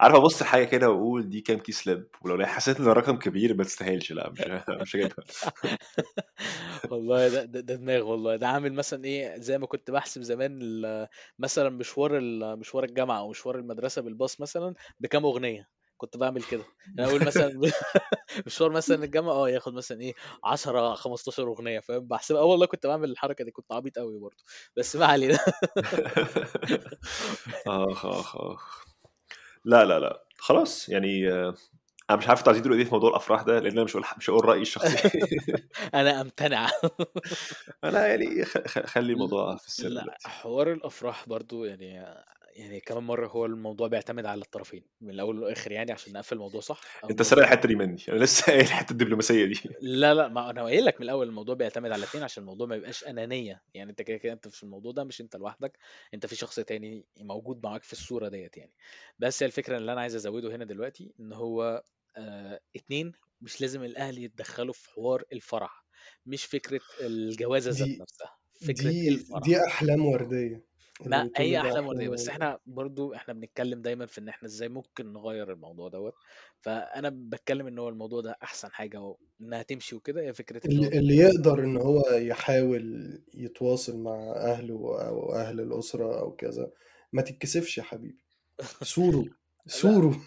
عارف 0.00 0.14
أبص 0.14 0.42
حاجة 0.42 0.64
كده 0.64 0.90
وأقول 0.90 1.28
دي 1.28 1.40
كام 1.40 1.58
كيس 1.58 1.86
لب 1.88 2.06
ولو 2.22 2.46
حسيت 2.46 2.80
إن 2.80 2.88
الرقم 2.88 3.16
كبير 3.16 3.54
ما 3.54 3.64
تستاهلش. 3.64 4.12
لا 4.12 4.30
مش 4.30 4.40
مش 4.82 4.96
هجيبها. 4.96 5.16
والله 6.90 7.28
ده, 7.28 7.44
ده, 7.44 7.60
ده 7.60 7.74
دماغ 7.74 8.02
والله. 8.02 8.36
ده 8.36 8.48
عامل 8.48 8.72
مثلا 8.72 9.04
إيه 9.04 9.36
زي 9.40 9.58
ما 9.58 9.66
كنت 9.66 9.90
بحسب 9.90 10.22
زمان 10.22 10.58
ال- 10.62 11.08
مثلا 11.38 11.70
مشوار 11.70 12.18
ال- 12.18 12.58
مشوار 12.58 12.84
الجامعة 12.84 13.18
أو 13.18 13.30
مشوار 13.30 13.58
المدرسة 13.58 14.02
بالباص 14.02 14.40
مثلا 14.40 14.74
بكام 15.00 15.24
أغنية. 15.24 15.79
كنت 16.00 16.16
بعمل 16.16 16.42
كده. 16.42 16.64
أنا 16.98 17.06
أقول 17.10 17.24
مثلا 17.26 17.60
مشوار 18.46 18.70
مثلا 18.70 19.04
الجامعة 19.04 19.32
آه 19.32 19.48
ياخد 19.48 19.74
مثلا 19.74 20.00
إيه 20.00 20.14
10 20.44 20.94
15 20.94 21.42
أغنية 21.48 21.80
فاهم؟ 21.80 22.00
بحسبها 22.08 22.40
آه 22.40 22.44
والله 22.44 22.66
كنت 22.66 22.86
بعمل 22.86 23.10
الحركة 23.10 23.44
دي 23.44 23.50
كنت 23.50 23.72
عبيط 23.72 23.98
قوي 23.98 24.18
برضه 24.18 24.44
بس 24.76 24.96
ما 24.96 25.06
علينا. 25.06 25.38
آخ 27.66 28.06
آخ 28.06 28.36
آخ. 28.36 28.84
لا 29.64 29.84
لا 29.84 29.98
لا. 29.98 30.24
خلاص 30.38 30.88
يعني 30.88 31.32
آه، 31.32 31.54
أنا 32.10 32.18
مش 32.18 32.28
عارف 32.28 32.38
أنتوا 32.38 32.52
عايزين 32.52 32.62
تقولوا 32.62 32.78
إيه 32.78 32.84
في 32.84 32.94
موضوع 32.94 33.10
الأفراح 33.10 33.42
ده 33.42 33.58
لأن 33.60 33.72
أنا 33.72 33.84
مش 33.84 33.92
هقول 33.96 34.04
مش 34.18 34.30
هقول 34.30 34.44
رأيي 34.44 34.62
الشخصي. 34.62 35.10
أنا 35.94 36.20
أمتنع. 36.20 36.70
أنا 37.84 38.06
يعني 38.06 38.44
خلي 38.64 39.12
الموضوع 39.12 39.56
في 39.56 39.66
السر 39.66 39.88
لا. 39.88 40.16
حوار 40.24 40.72
الأفراح 40.72 41.28
برضو 41.28 41.64
يعني 41.64 42.04
يعني 42.56 42.80
كمان 42.80 43.02
مرة 43.02 43.28
هو 43.28 43.46
الموضوع 43.46 43.88
بيعتمد 43.88 44.26
على 44.26 44.40
الطرفين 44.40 44.84
من 45.00 45.10
الأول 45.10 45.36
للآخر 45.36 45.72
يعني 45.72 45.92
عشان 45.92 46.12
نقفل 46.12 46.36
الموضوع 46.36 46.60
صح؟ 46.60 46.80
أنت 47.10 47.22
سرق 47.22 47.42
الحتة 47.42 47.68
دي 47.68 47.74
مني 47.74 48.02
أنا 48.08 48.24
لسه 48.24 48.44
قايل 48.46 48.60
الحتة 48.60 48.92
الدبلوماسية 48.92 49.44
دي. 49.44 49.60
لا 49.80 50.14
لا 50.14 50.28
ما 50.28 50.50
أنا 50.50 50.62
قايل 50.62 50.84
لك 50.84 50.96
من 50.96 51.02
الأول 51.02 51.28
الموضوع 51.28 51.54
بيعتمد 51.54 51.90
على 51.90 51.98
الاثنين 51.98 52.24
عشان 52.24 52.42
الموضوع 52.42 52.66
ما 52.66 52.76
يبقاش 52.76 53.04
أنانية. 53.04 53.62
يعني 53.74 53.90
أنت 53.90 54.02
كده 54.02 54.16
كده 54.16 54.32
أنت 54.32 54.48
في 54.48 54.62
الموضوع 54.62 54.92
ده 54.92 55.04
مش 55.04 55.20
أنت 55.20 55.36
لوحدك 55.36 55.78
أنت 56.14 56.26
في 56.26 56.36
شخص 56.36 56.60
تاني 56.60 57.04
موجود 57.20 57.60
معاك 57.64 57.82
في 57.82 57.92
الصورة 57.92 58.28
ديت 58.28 58.56
يعني. 58.56 58.72
بس 59.18 59.42
هي 59.42 59.46
الفكرة 59.46 59.76
اللي 59.76 59.92
أنا 59.92 60.00
عايز 60.00 60.14
أزوده 60.14 60.56
هنا 60.56 60.64
دلوقتي 60.64 61.14
إن 61.20 61.32
هو 61.32 61.82
آه 62.16 62.60
اتنين 62.76 63.12
مش 63.40 63.60
لازم 63.60 63.84
الأهل 63.84 64.18
يتدخلوا 64.18 64.72
في 64.72 64.90
حوار 64.90 65.24
الفرح 65.32 65.84
مش 66.26 66.44
فكرة 66.44 66.80
الجوازة 67.00 67.70
ذات 67.70 68.00
نفسها 68.00 68.36
فكرة 68.68 68.88
دي 68.90 69.08
الفرح. 69.08 69.42
دي 69.42 69.64
أحلام 69.66 70.06
وردية. 70.06 70.69
ما 71.06 71.24
بتقوله 71.24 71.48
هي 71.48 71.52
ده 71.62 71.68
احلام 71.68 71.86
ورديه 71.86 72.08
بس 72.08 72.20
ورديه 72.20 72.32
إحنا 72.32 72.58
برضو 72.66 73.14
إحنا 73.14 73.34
بنتكلم 73.34 73.82
دايما 73.82 74.06
في 74.06 74.18
إن 74.20 74.28
إحنا 74.28 74.48
إزاي 74.48 74.68
ممكن 74.68 75.12
نغير 75.12 75.52
الموضوع 75.52 75.88
دوت 75.88 76.14
فأنا 76.60 77.10
بتكلم 77.14 77.66
إن 77.66 77.78
هو 77.78 77.88
الموضوع 77.88 78.20
ده 78.20 78.36
أحسن 78.42 78.70
حاجة 78.72 79.16
وانها 79.40 79.62
تمشي 79.62 79.96
وكده 79.96 80.20
هي 80.20 80.32
فكره 80.34 80.60
اللي, 80.66 80.88
اللي 80.88 81.16
يقدر 81.16 81.64
إن 81.64 81.76
هو 81.76 82.02
يحاول 82.10 83.18
يتواصل 83.34 83.98
مع 83.98 84.32
أهله 84.36 85.06
أو 85.08 85.34
أهل 85.34 85.60
الأسرة 85.60 86.20
أو 86.20 86.30
كذا 86.36 86.70
ما 87.12 87.22
تتكسفش 87.22 87.78
يا 87.78 87.82
حبيبي. 87.82 88.18
سوروا 88.82 89.24
لا. 89.66 89.72
سوروا 89.72 90.14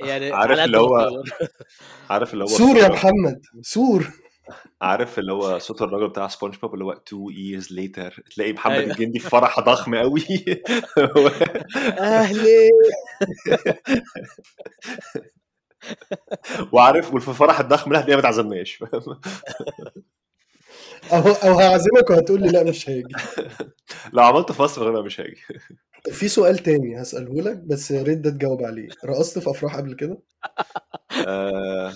يعني 0.00 0.30
عارف 0.30 0.58
قد 0.58 0.64
اللي 0.64 0.78
ما 0.78 0.84
هو 0.84 0.98
تقدر. 1.08 1.48
عارف 2.10 2.32
اللي 2.32 2.44
هو 2.44 2.48
سور 2.48 2.76
يا 2.76 2.88
محمد 2.88 3.42
سور 3.62 4.06
عارف 4.82 5.18
اللي 5.18 5.32
هو 5.32 5.58
صوت 5.58 5.82
الراجل 5.82 6.08
بتاع 6.08 6.28
سبونج 6.28 6.56
بوب 6.56 6.74
اللي 6.74 6.84
هو 6.84 6.94
two 6.94 7.32
years 7.34 7.66
later 7.66 8.34
تلاقي 8.34 8.52
محمد 8.52 8.74
أيوه. 8.74 8.90
الجندي 8.92 9.18
في 9.18 9.28
فرح 9.28 9.60
ضخم 9.60 9.94
قوي 9.94 10.22
أهلي. 11.98 12.70
وعارف 16.72 17.14
وفي 17.14 17.28
الفرح 17.28 17.60
الضخم 17.60 17.92
ده 17.92 17.98
هتلاقيه 17.98 18.16
ما 18.16 18.22
تعزمناش؟ 18.22 18.82
أو 21.12 21.18
أو 21.18 21.58
هعزمك 21.58 22.10
وهتقول 22.10 22.40
لي 22.40 22.48
لا 22.48 22.64
مش 22.64 22.88
هاجي 22.90 23.14
لو 24.12 24.22
عملت 24.24 24.52
فصل 24.52 24.82
غالبا 24.84 25.02
مش 25.02 25.20
هاجي 25.20 25.36
في 26.12 26.28
سؤال 26.28 26.58
تاني 26.58 27.02
هسأله 27.02 27.42
لك 27.42 27.56
بس 27.56 27.90
يا 27.90 28.02
ريت 28.02 28.18
ده 28.18 28.30
تجاوب 28.30 28.62
عليه. 28.62 28.88
رقصت 29.04 29.38
في 29.38 29.50
أفراح 29.50 29.76
قبل 29.76 29.94
كده؟ 29.94 30.18
آه، 31.26 31.92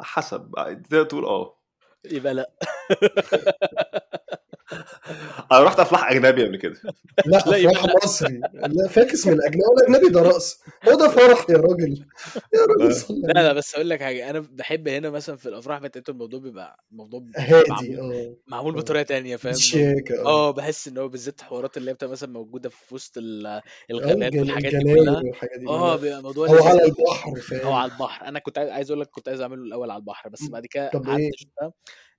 حسب 0.00 0.50
تقدر 0.84 1.04
تقول 1.04 1.24
آه 1.24 1.58
يبقى 2.04 2.34
لأ. 2.34 2.50
أنا 5.52 5.62
رحت 5.62 5.80
افراح 5.80 6.10
أجنبي 6.10 6.44
قبل 6.46 6.56
كده. 6.56 6.74
لا 7.26 7.38
افراح 7.38 7.84
لا 7.84 7.94
مصري. 8.04 8.40
لا 8.54 8.88
فاكس 8.88 9.26
من 9.26 9.32
الأجنبي. 9.32 9.62
والاجنبي 9.76 10.12
ده 10.12 10.22
رقص. 10.22 10.60
هو 10.88 10.94
ده 10.98 11.08
فرح 11.08 11.46
يا 11.50 11.56
راجل. 11.56 12.06
يا 12.54 12.60
راجل 12.68 12.94
صلي 12.94 13.20
لا 13.26 13.32
لا 13.32 13.52
بس 13.52 13.74
أقول 13.74 13.90
لك 13.90 14.02
حاجة. 14.02 14.30
أنا 14.30 14.40
بحب 14.50 14.88
هنا 14.88 15.10
مثلا 15.10 15.36
في 15.36 15.46
الأفراح 15.48 15.78
بتاعت 15.78 16.08
الموضوع 16.08 16.40
بيبقى 16.40 16.84
الموضوع 16.92 17.22
هادي 17.36 17.70
معمول 17.70 17.98
آه. 18.14 18.36
معمول 18.46 18.74
آه. 18.74 18.76
بطريقة 18.80 19.02
تانية 19.02 19.36
فاهم؟ 19.36 19.54
شياكة 19.54 20.24
آه. 20.26 20.50
بحس 20.50 20.88
إن 20.88 20.98
هو 20.98 21.08
بالذات 21.08 21.40
الحوارات 21.40 21.76
اللي 21.76 21.90
هي 21.90 21.94
بتبقى 21.94 22.12
مثلا 22.12 22.32
موجودة 22.32 22.68
في 22.68 22.94
وسط 22.94 23.18
ال- 23.18 23.60
الغابات 23.90 24.34
والحاجات 24.36 24.72
دي 24.74 24.94
كلها. 24.94 25.22
آه 25.68 25.96
بيبقى 25.96 26.22
موضوع 26.22 26.46
لذيذ 26.48 26.62
على 26.62 26.84
البحر 26.84 27.34
فاهم 27.40 27.72
على 27.72 27.92
البحر. 27.92 28.26
أنا 28.28 28.38
كنت 28.38 28.58
عايز 28.58 28.90
أقول 28.90 29.00
لك 29.00 29.08
كنت 29.10 29.28
عايز 29.28 29.40
أعمله 29.40 29.62
الأول 29.62 29.90
على 29.90 29.98
البحر 30.00 30.28
بس 30.28 30.48
بعد 30.48 30.66
كده 30.66 30.90
طب 30.92 31.06
قعدت 31.06 31.20
إيه؟ 31.20 31.30
اشوفها 31.34 31.72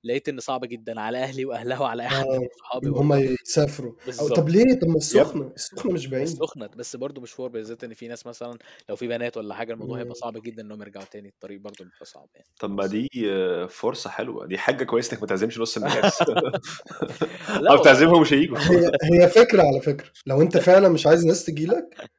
لقيت 0.03 0.29
إن 0.29 0.39
صعب 0.39 0.65
جدا 0.65 0.99
على 1.01 1.17
أهلي 1.17 1.45
وأهلها 1.45 1.79
وعلى 1.79 2.03
اي 2.03 2.07
حد 2.09 2.25
آه 2.25 2.39
من 2.39 2.47
صحابي 2.59 2.87
إن 2.87 2.93
هم 2.93 3.13
يسافروا. 3.13 3.91
أو 3.91 3.97
بالظبط. 4.05 4.33
طب 4.37 4.49
ليه؟ 4.49 4.79
طب 4.81 4.87
ما 4.87 4.95
السخنة 4.97 5.51
السخنة 5.55 5.91
مش 5.93 6.07
بعيد. 6.07 6.23
السخنة 6.23 6.67
بس 6.67 6.95
برضه 6.95 7.21
مشوار 7.21 7.49
بالذات 7.49 7.83
إن 7.83 7.93
في 7.93 8.07
ناس 8.07 8.27
مثلا 8.27 8.57
لو 8.89 8.95
في 8.95 9.07
بنات 9.07 9.37
ولا 9.37 9.55
حاجة 9.55 9.73
الموضوع 9.73 9.97
هيبقى 9.97 10.09
مم. 10.09 10.13
صعب 10.13 10.37
جدا 10.37 10.61
إنهم 10.61 10.81
يرجعوا 10.81 11.05
تاني 11.05 11.29
الطريق 11.29 11.59
برضه 11.61 11.85
بيبقى 11.85 12.05
صعب 12.05 12.27
يعني. 12.35 12.47
طب 12.59 12.69
ما 12.69 12.85
دي 12.85 13.09
آه، 13.31 13.65
فرصة 13.65 14.09
حلوة. 14.09 14.45
دي 14.45 14.57
حاجة 14.57 14.83
كويسة 14.83 15.13
إنك 15.13 15.21
ما 15.21 15.27
تعزمش 15.27 15.59
نص 15.59 15.77
الناس. 15.77 16.21
أو 17.71 17.77
تعزمهم 17.77 18.21
مش 18.21 18.33
هيجوا. 18.33 18.57
هي 18.57 18.91
هي 19.03 19.27
فكرة 19.29 19.61
على 19.63 19.81
فكرة. 19.81 20.09
لو 20.25 20.41
أنت 20.41 20.57
فعلا 20.57 20.89
مش 20.89 21.07
عايز 21.07 21.25
ناس 21.25 21.45
تجيلك 21.45 22.09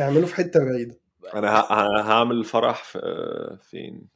اعمله 0.00 0.26
في 0.26 0.34
حتة 0.34 0.64
بعيدة. 0.64 0.98
أنا 1.34 1.48
هعمل 2.10 2.44
فرح 2.44 2.84
في 2.84 2.98
آه، 2.98 3.58
فين؟ 3.62 4.08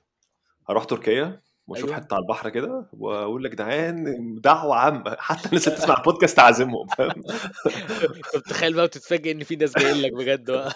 هروح 0.69 0.85
تركيا. 0.85 1.41
واشوف 1.69 1.89
أيوه. 1.91 2.01
حتة 2.01 2.15
على 2.15 2.23
البحر 2.23 2.49
كده 2.51 2.87
وأقول 2.93 3.45
لك 3.45 3.51
جدعان 3.51 4.05
دعوة 4.45 4.77
عامة. 4.77 5.17
حتى 5.19 5.49
الناس 5.49 5.69
اللي 5.69 5.77
بتسمع 5.79 5.97
البودكاست 5.99 6.39
أعزمهم 6.39 6.87
فاهم؟ 6.99 7.23
طب 8.35 8.43
تخيل 8.43 8.75
بقى 8.75 8.85
وتتفاجئ 8.85 9.33
إن 9.33 9.45
في 9.45 9.57
ناس 9.57 9.73
جايين 9.79 9.97
لك 10.03 10.13
بجد 10.13 10.51
بقى. 10.51 10.73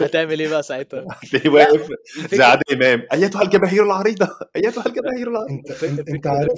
هتعمل 0.00 0.40
إيه 0.40 0.48
بقى 0.48 0.62
ساعتها؟ 0.62 1.04
هتلاقيه 1.10 1.50
لا 1.50 1.54
واقف 1.54 1.88
زي 2.30 2.42
عادل 2.44 2.62
إمام. 2.72 3.02
أيتها 3.12 3.42
الجماهير 3.42 3.82
العريضة؟ 3.84 4.28
أيتها 4.56 4.86
الجماهير 4.86 5.28
العريضة؟ 5.30 5.50
أنت 5.82 6.08
أنت, 6.08 6.26
عارف 6.26 6.50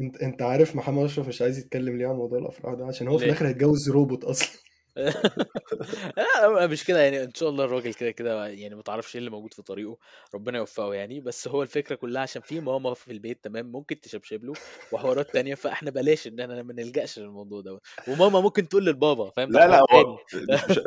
أنت 0.00 0.16
أنت 0.22 0.42
عارف 0.42 0.76
محمد 0.76 1.04
أشرف 1.04 1.28
مش 1.28 1.42
عايز 1.42 1.58
يتكلم 1.58 1.98
ليه 1.98 2.06
عن 2.06 2.14
موضوع 2.14 2.38
الأفراح 2.38 2.74
ده؟ 2.74 2.86
عشان 2.86 3.08
هو 3.08 3.18
في 3.18 3.24
الآخر 3.24 3.46
هيتجوز 3.48 3.90
روبوت 3.90 4.24
أصلا. 4.24 4.48
لا 4.96 6.66
مش 6.66 6.84
كده 6.84 7.00
يعني 7.00 7.24
إن 7.24 7.34
شاء 7.34 7.48
الله 7.48 7.64
الراجل 7.64 7.94
كده 7.94 8.10
كده 8.10 8.46
يعني 8.46 8.74
ما 8.74 8.82
تعرفش 8.82 9.14
إيه 9.14 9.18
اللي 9.18 9.30
موجود 9.30 9.54
في 9.54 9.62
طريقه 9.62 9.98
ربنا 10.34 10.58
يوفقه 10.58 10.94
يعني. 10.94 11.20
بس 11.20 11.48
هو 11.48 11.62
الفكرة 11.62 11.94
كلها 11.94 12.22
عشان 12.22 12.42
في 12.42 12.60
ماما 12.60 12.94
في 12.94 13.12
البيت 13.12 13.44
تمام 13.44 13.72
ممكن 13.72 14.00
تشبشب 14.00 14.44
له 14.44 14.52
وحوارات 14.92 15.32
تانية 15.32 15.54
فإحنا 15.54 15.90
بلاش 15.90 16.26
إن 16.26 16.40
إحنا 16.40 16.62
ما 16.62 16.72
نلجأش 16.72 17.18
للموضوع 17.18 17.60
ده 17.60 17.80
وماما 18.08 18.40
ممكن 18.40 18.68
تقول 18.68 18.84
للبابا 18.86 19.30
فاهم؟ 19.30 19.52
لا 19.52 19.68
لا 19.68 19.78
هو 19.78 20.18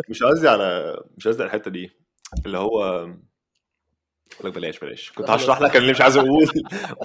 مش 0.10 0.24
قصدي 0.24 0.48
على 0.48 0.98
مش 1.18 1.28
قصدي 1.28 1.44
على 1.44 1.50
الحتة 1.50 1.72
دي. 1.72 1.92
اللي 2.46 2.58
هو 2.58 3.08
لك 4.44 4.54
بلاش 4.54 4.80
بلاش. 4.80 5.12
كنت 5.12 5.30
هشرح 5.30 5.62
لك 5.62 5.70
أنا 5.70 5.80
اللي 5.80 5.92
مش 5.92 6.02
عايز 6.02 6.18
أقول 6.18 6.50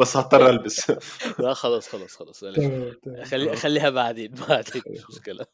بس 0.00 0.16
هضطر 0.16 0.50
ألبس. 0.50 0.92
لا 1.38 1.54
خلاص 1.54 1.88
خلاص 1.88 2.16
خلاص 2.16 2.44
بلاش. 2.44 2.94
خلي 3.24 3.56
خليها 3.56 3.90
بعدين 3.90 4.34
بعدين 4.48 4.82
مش 4.86 5.10
مشكلة. 5.10 5.46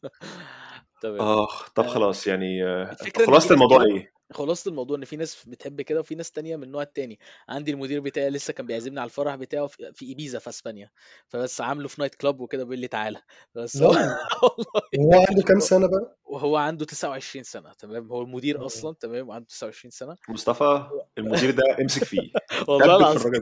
تمام 1.00 1.46
طب 1.74 1.84
آه، 1.84 1.88
خلاص 1.88 2.26
يعني 2.26 2.64
آه، 2.64 2.96
ناس 3.28 3.52
الموضوع 3.52 3.82
إيه؟ 3.82 4.15
خلاصة 4.32 4.68
الموضوع 4.68 4.96
إن 4.96 5.04
في 5.04 5.16
ناس 5.16 5.44
بتحب 5.46 5.80
كده 5.80 6.00
وفي 6.00 6.14
ناس 6.14 6.30
تانية 6.30 6.56
من 6.56 6.62
النوع 6.62 6.82
التاني. 6.82 7.18
عندي 7.48 7.70
المدير 7.70 8.00
بتاعي 8.00 8.30
لسه 8.30 8.52
كان 8.52 8.66
بيعزمني 8.66 9.00
على 9.00 9.08
الفرح 9.08 9.34
بتاعه 9.34 9.66
في 9.66 9.92
في 9.94 10.06
إيبيزا 10.06 10.38
في 10.38 10.48
أسبانيا. 10.48 10.90
فبس 11.28 11.60
عامله 11.60 11.88
في 11.88 12.00
night 12.00 12.14
club 12.14 12.40
وكده 12.40 12.64
بيقول 12.64 12.78
لي 12.78 12.88
تعالى. 12.88 13.22
بس 13.54 13.76
لا. 13.76 13.86
هو 13.86 13.90
والله. 14.42 14.82
وهو 14.98 15.24
عنده 15.30 15.42
كام 15.42 15.60
سنة 15.60 15.86
بقى؟ 15.86 16.16
وهو 16.24 16.56
عنده 16.56 16.84
29 16.84 17.44
سنة 17.44 17.72
تمام. 17.72 18.12
هو 18.12 18.22
المدير 18.22 18.62
آه. 18.62 18.66
أصلا 18.66 18.94
تمام 19.00 19.28
وعنده 19.28 19.46
29 19.46 19.90
سنة. 19.90 20.16
مصطفى 20.28 20.88
المدير 21.18 21.50
ده 21.50 21.62
امسك 21.80 22.04
فيه. 22.04 22.30
والله 22.68 22.96
العظيم. 22.96 23.32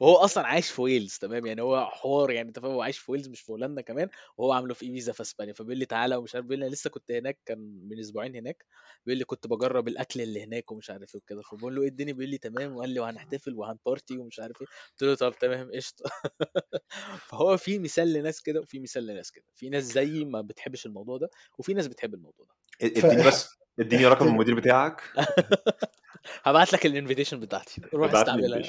وهو 0.00 0.14
أصلا 0.16 0.46
عايش 0.46 0.70
في 0.70 0.82
ويلز 0.82 1.18
تمام. 1.18 1.46
يعني 1.46 1.62
هو 1.62 1.86
حوار 1.86 2.30
يعني 2.30 2.48
أنت 2.48 2.58
فاهم 2.58 2.72
هو 2.72 2.82
عايش 2.82 2.98
في 2.98 3.12
ويلز 3.12 3.28
مش 3.28 3.40
في 3.40 3.52
هولندا 3.52 3.82
كمان. 3.82 4.08
وهو 4.36 4.52
عامله 4.52 4.74
في 4.74 4.86
إيبيزا 4.86 5.12
في 5.12 5.20
أسبانيا. 5.22 5.52
فبيقول 5.52 5.78
لي 5.78 5.86
تعالى 5.86 6.16
ومش 6.16 6.34
عارف 6.34 6.46
بيقول 6.46 6.60
لي 6.60 6.68
لسه 6.68 6.90
كنت 6.90 7.10
هناك 7.12 7.38
كان 7.46 7.58
من 7.90 7.98
أسبوعين 8.00 8.36
هناك. 8.36 8.64
بيقول 9.06 9.18
لي 9.18 9.24
كنت 9.24 9.46
بجرب 9.46 9.88
الأكل 9.88 10.17
اللي 10.20 10.44
هناك 10.44 10.72
ومش 10.72 10.90
عارف 10.90 11.14
إيه 11.14 11.20
وكده. 11.20 11.42
فبقول 11.42 11.74
له 11.76 11.82
إيه 11.82 11.88
الدنيا؟ 11.88 12.12
بيقول 12.12 12.30
لي 12.30 12.38
تمام. 12.38 12.76
وقال 12.76 12.90
لي 12.90 13.00
وهنحتفل 13.00 13.54
وهنبارتي 13.54 14.18
ومش 14.18 14.40
عارف 14.40 14.60
إيه. 14.60 14.66
قلت 14.90 15.02
له 15.02 15.14
طب 15.14 15.38
تمام 15.38 15.70
قشطة. 15.74 16.04
فهو 17.28 17.56
في 17.56 17.78
مثال 17.78 18.12
لناس 18.12 18.42
كده 18.42 18.60
وفي 18.60 18.80
مثال 18.80 19.06
لناس 19.06 19.30
كده. 19.30 19.44
في 19.54 19.68
ناس 19.68 19.84
زيي 19.84 20.24
ما 20.24 20.40
بتحبش 20.40 20.86
الموضوع 20.86 21.18
ده 21.18 21.30
وفي 21.58 21.74
ناس 21.74 21.86
بتحب 21.86 22.14
الموضوع 22.14 22.46
ده. 22.46 22.54
اديني 22.86 23.26
بس 23.26 23.48
اديني 23.80 24.06
رقم 24.06 24.26
المدير 24.28 24.54
بتاعك. 24.54 25.02
هبعت 26.44 26.72
لك 26.72 26.86
الانفيتيشن 26.86 27.40
بتاعتي. 27.40 27.80
روح 27.94 28.14
استعملها. 28.14 28.62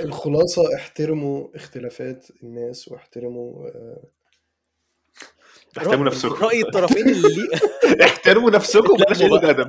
الخلاصة 0.00 0.74
احترموا 0.76 1.56
اختلافات 1.56 2.26
الناس 2.42 2.88
واحترموا 2.88 3.68
آه، 3.68 4.04
احترموا 5.78 6.04
نفسكم. 6.06 6.34
رأي 6.44 6.62
الطرفين 6.62 7.08
اللي 7.08 7.28
ليه 7.28 7.48
احترموا 8.06 8.50
نفسكم 8.50 8.96
بلاش 8.96 9.22
قله. 9.22 9.50
ادب 9.50 9.68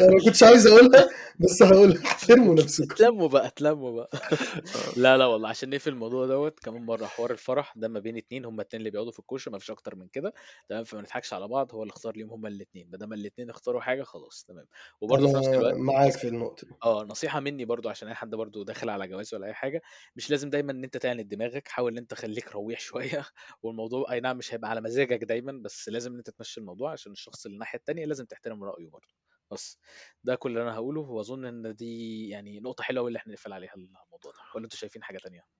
أنا 0.00 0.10
ما 0.10 0.20
كنتش 0.24 0.42
عايز 0.42 0.66
أقولها 0.66 1.08
بس 1.40 1.62
هقولها 1.62 2.02
احترموا 2.06 2.54
نفسكم. 2.54 2.92
اتلموا 2.94 3.28
بقى 3.28 3.46
اتلموا 3.46 3.90
بقى. 3.92 4.10
لا 4.96 5.16
لا 5.18 5.26
والله 5.26 5.48
عشان 5.48 5.70
نقفل 5.70 5.90
الموضوع 5.90 6.26
دوت 6.26 6.58
كمان 6.60 6.82
مرة 6.86 7.06
حوار 7.06 7.30
الفرح 7.30 7.72
ده 7.76 7.88
ما 7.88 8.00
بين 8.00 8.16
اتنين 8.16 8.44
هما 8.44 8.62
اتنين 8.62 8.80
اللي 8.80 8.90
بيقعدوا 8.90 9.12
في 9.12 9.18
الكوشة 9.18 9.50
ما 9.50 9.58
فيش 9.58 9.70
أكتر 9.70 9.96
من 9.96 10.06
كده. 10.12 10.32
تمام؟ 10.68 10.84
فما 10.84 11.00
نضحكش 11.00 11.32
على 11.32 11.48
بعض 11.48 11.74
هو 11.74 11.82
اللي 11.82 11.92
اختار 11.92 12.16
ليهم 12.16 12.30
هما 12.30 12.48
الاتنين. 12.48 12.88
ما 12.92 12.98
دام 12.98 13.12
الاتنين 13.12 13.50
اختاروا 13.50 13.80
حاجة 13.80 14.02
خلاص 14.02 14.44
تمام. 14.48 14.66
وبرضه 15.00 15.26
في 15.28 15.32
نفس 15.38 15.48
الوقت 15.48 15.74
معاك 15.74 16.12
في 16.12 16.28
النقطة 16.28 16.66
دي. 16.66 16.74
آه 16.84 17.04
نصيحة 17.04 17.40
مني 17.40 17.64
برضو 17.64 17.88
عشان 17.88 18.08
أي 18.08 18.14
حد 18.14 18.30
برضو 18.30 18.62
داخل 18.62 18.88
على 18.90 19.08
جواز 19.08 19.34
ولا 19.34 19.46
أي 19.46 19.54
حاجة 19.54 19.82
مش 20.16 20.30
لازم 20.30 20.50
دايما 20.50 20.72
إن 20.72 20.84
أنت 20.84 20.96
تعند 20.96 21.28
دماغك 21.28 21.68
حاول 21.68 21.92
إن 21.92 21.98
أنت 21.98 22.14
خليك 22.14 22.52
رويح 22.52 22.80
شوية 22.90 23.26
والموضوع 23.62 24.12
أي 24.12 24.20
نعم 24.20 24.36
مش 24.38 24.54
هيبقى 24.54 24.70
على 24.70 24.80
مزاجك 25.00 25.24
دايما 25.24 25.52
بس 25.52 25.88
لازم 25.88 26.12
إن 26.12 26.18
أنت 26.18 26.30
تمشي 26.30 26.60
الموضوع 26.60 26.92
عشان 26.92 27.12
الشخص 27.12 27.46
اللي 27.46 27.54
الناحية 27.54 27.78
التانية 27.78 28.04
لازم 28.06 28.24
تحترم 28.26 28.64
رأيه 28.64 28.88
برضو 28.88 29.14
بس 29.50 29.78
ده 30.24 30.34
كل 30.34 30.50
اللي 30.50 30.62
أنا 30.62 30.74
هقوله 30.74 31.00
وأظن 31.00 31.44
إن 31.44 31.74
دي 31.74 32.28
يعني 32.28 32.60
نقطة 32.60 32.84
حلوة 32.84 33.08
اللي 33.08 33.16
إحنا 33.18 33.32
نقفل 33.32 33.52
عليها 33.52 33.74
الموضوع 33.74 34.32
ده. 34.32 34.38
ولا 34.54 34.64
أنتوا 34.64 34.78
شايفين 34.78 35.02
حاجة 35.02 35.18
تانية؟ 35.18 35.59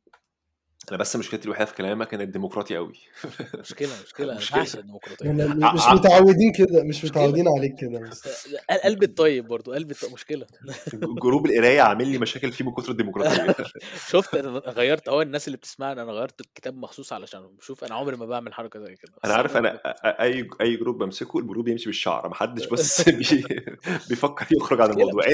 أنا 0.90 0.98
بس 0.98 1.16
مشكلتي 1.16 1.44
الوحيدة 1.44 1.64
في 1.64 1.74
كلامك 1.74 2.14
انك 2.14 2.28
ديمقراطي 2.28 2.76
قوي. 2.76 2.92
مشكلة 3.60 3.88
مشكلة. 4.04 4.32
أنا. 4.32 4.40
بعشق 4.52 4.78
الديمقراطية. 4.78 5.28
م- 5.30 5.74
مش 5.74 5.82
متعودين 5.92 6.52
كده 6.52 6.84
مش. 6.84 7.04
متعودين 7.04 7.48
عليك 7.48 7.72
كده 7.80 7.98
بس. 8.10 8.48
قلب 8.84 9.02
الطيب 9.02 9.46
برضو 9.48 9.72
قلب 9.72 9.90
الطيب 9.90 10.12
مشكلة. 10.12 10.46
جروب 11.22 11.46
القراية 11.46 11.80
عامل 11.80 12.08
لي 12.08 12.18
مشاكل 12.18 12.52
فيه 12.52 12.64
من 12.64 12.72
كتر 12.72 12.90
الديمقراطية. 12.92 13.54
شفت 14.08 14.34
أنا 14.34 14.48
غيرت 14.66 15.08
اهو 15.08 15.22
الناس 15.22 15.46
اللي 15.48 15.56
بتسمعني 15.56 16.02
أنا 16.02 16.12
غيرت 16.12 16.40
الكتاب 16.40 16.76
مخصوص 16.76 17.12
علشانهم 17.12 17.56
شوف 17.60 17.84
أنا 17.84 17.94
عمري 17.94 18.16
ما 18.16 18.26
بعمل 18.26 18.54
حركة 18.54 18.80
زي 18.80 18.94
كده. 18.96 19.12
أنا 19.24 19.34
عارف 19.34 19.56
أنا 19.56 19.80
اي 20.04 20.48
اي 20.60 20.76
group 20.76 20.98
بمسكه 20.98 21.38
ال 21.38 21.43
group 21.43 21.68
يمشي 21.68 21.86
بالشعر 21.86 22.28
محدش 22.28 22.66
بس 22.66 23.08
بي... 23.08 23.44
بيفكر 24.08 24.46
يخرج 24.56 24.80
عن 24.80 24.90
الموضوع. 24.90 25.24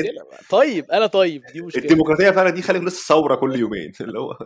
طيب 0.51 0.91
أنا 0.91 1.07
طيب 1.07 1.43
دي 1.53 1.61
مشكله 1.63 1.83
الديمقراطيه 1.83 2.31
فعلا 2.31 2.51
دي 2.51 2.63
خلي 2.63 2.79
لسه 2.79 3.07
ثوره 3.15 3.35
كل 3.35 3.57
يومين 3.59 3.93
اللي 4.01 4.19
هو 4.19 4.39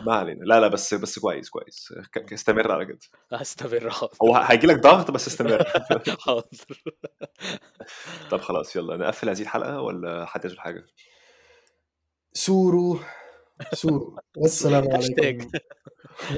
ما 0.00 0.14
علينا 0.14 0.44
لا 0.44 0.60
لا 0.60 0.68
بس 0.68 0.94
بس 0.94 1.18
كويس 1.18 1.48
كويس. 1.50 1.92
ك- 2.12 2.32
استمر 2.32 2.72
على 2.72 2.86
كده. 2.86 2.98
هستمر 3.32 3.90
حاضر. 3.90 4.12
هو 4.22 4.36
هيجي 4.36 4.66
لك 4.66 4.80
ضغط 4.80 5.10
بس 5.10 5.26
استمر. 5.26 5.64
حاضر. 6.26 6.82
طب 8.30 8.40
خلاص 8.40 8.76
يلا. 8.76 8.96
نقفل 8.96 9.28
هذه 9.28 9.42
الحلقة 9.42 9.80
ولا 9.80 10.26
حد 10.26 10.44
يقول 10.44 10.60
حاجة؟ 10.60 10.86
سوروا 12.32 12.96
سوروا 13.72 14.18
والسلام. 14.42 14.84
عليكم. 14.92 15.50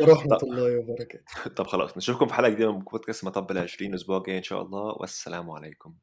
ورحمة 0.01 0.39
الله 0.43 0.79
وبركاته. 0.79 1.51
طب 1.57 1.67
خلاص 1.67 1.97
نشوفكم 1.97 2.27
في 2.27 2.35
حلقة 2.35 2.49
جديدة 2.49 2.73
من 2.73 2.79
بودكاست 2.79 3.25
مطب 3.25 3.51
ال 3.51 3.59
20 3.59 3.91
الأسبوع 3.91 4.19
الجاي 4.19 4.39
إن 4.39 4.43
شاء 4.43 4.63
الله. 4.63 4.95
والسلام 5.01 5.51
عليكم. 5.51 5.95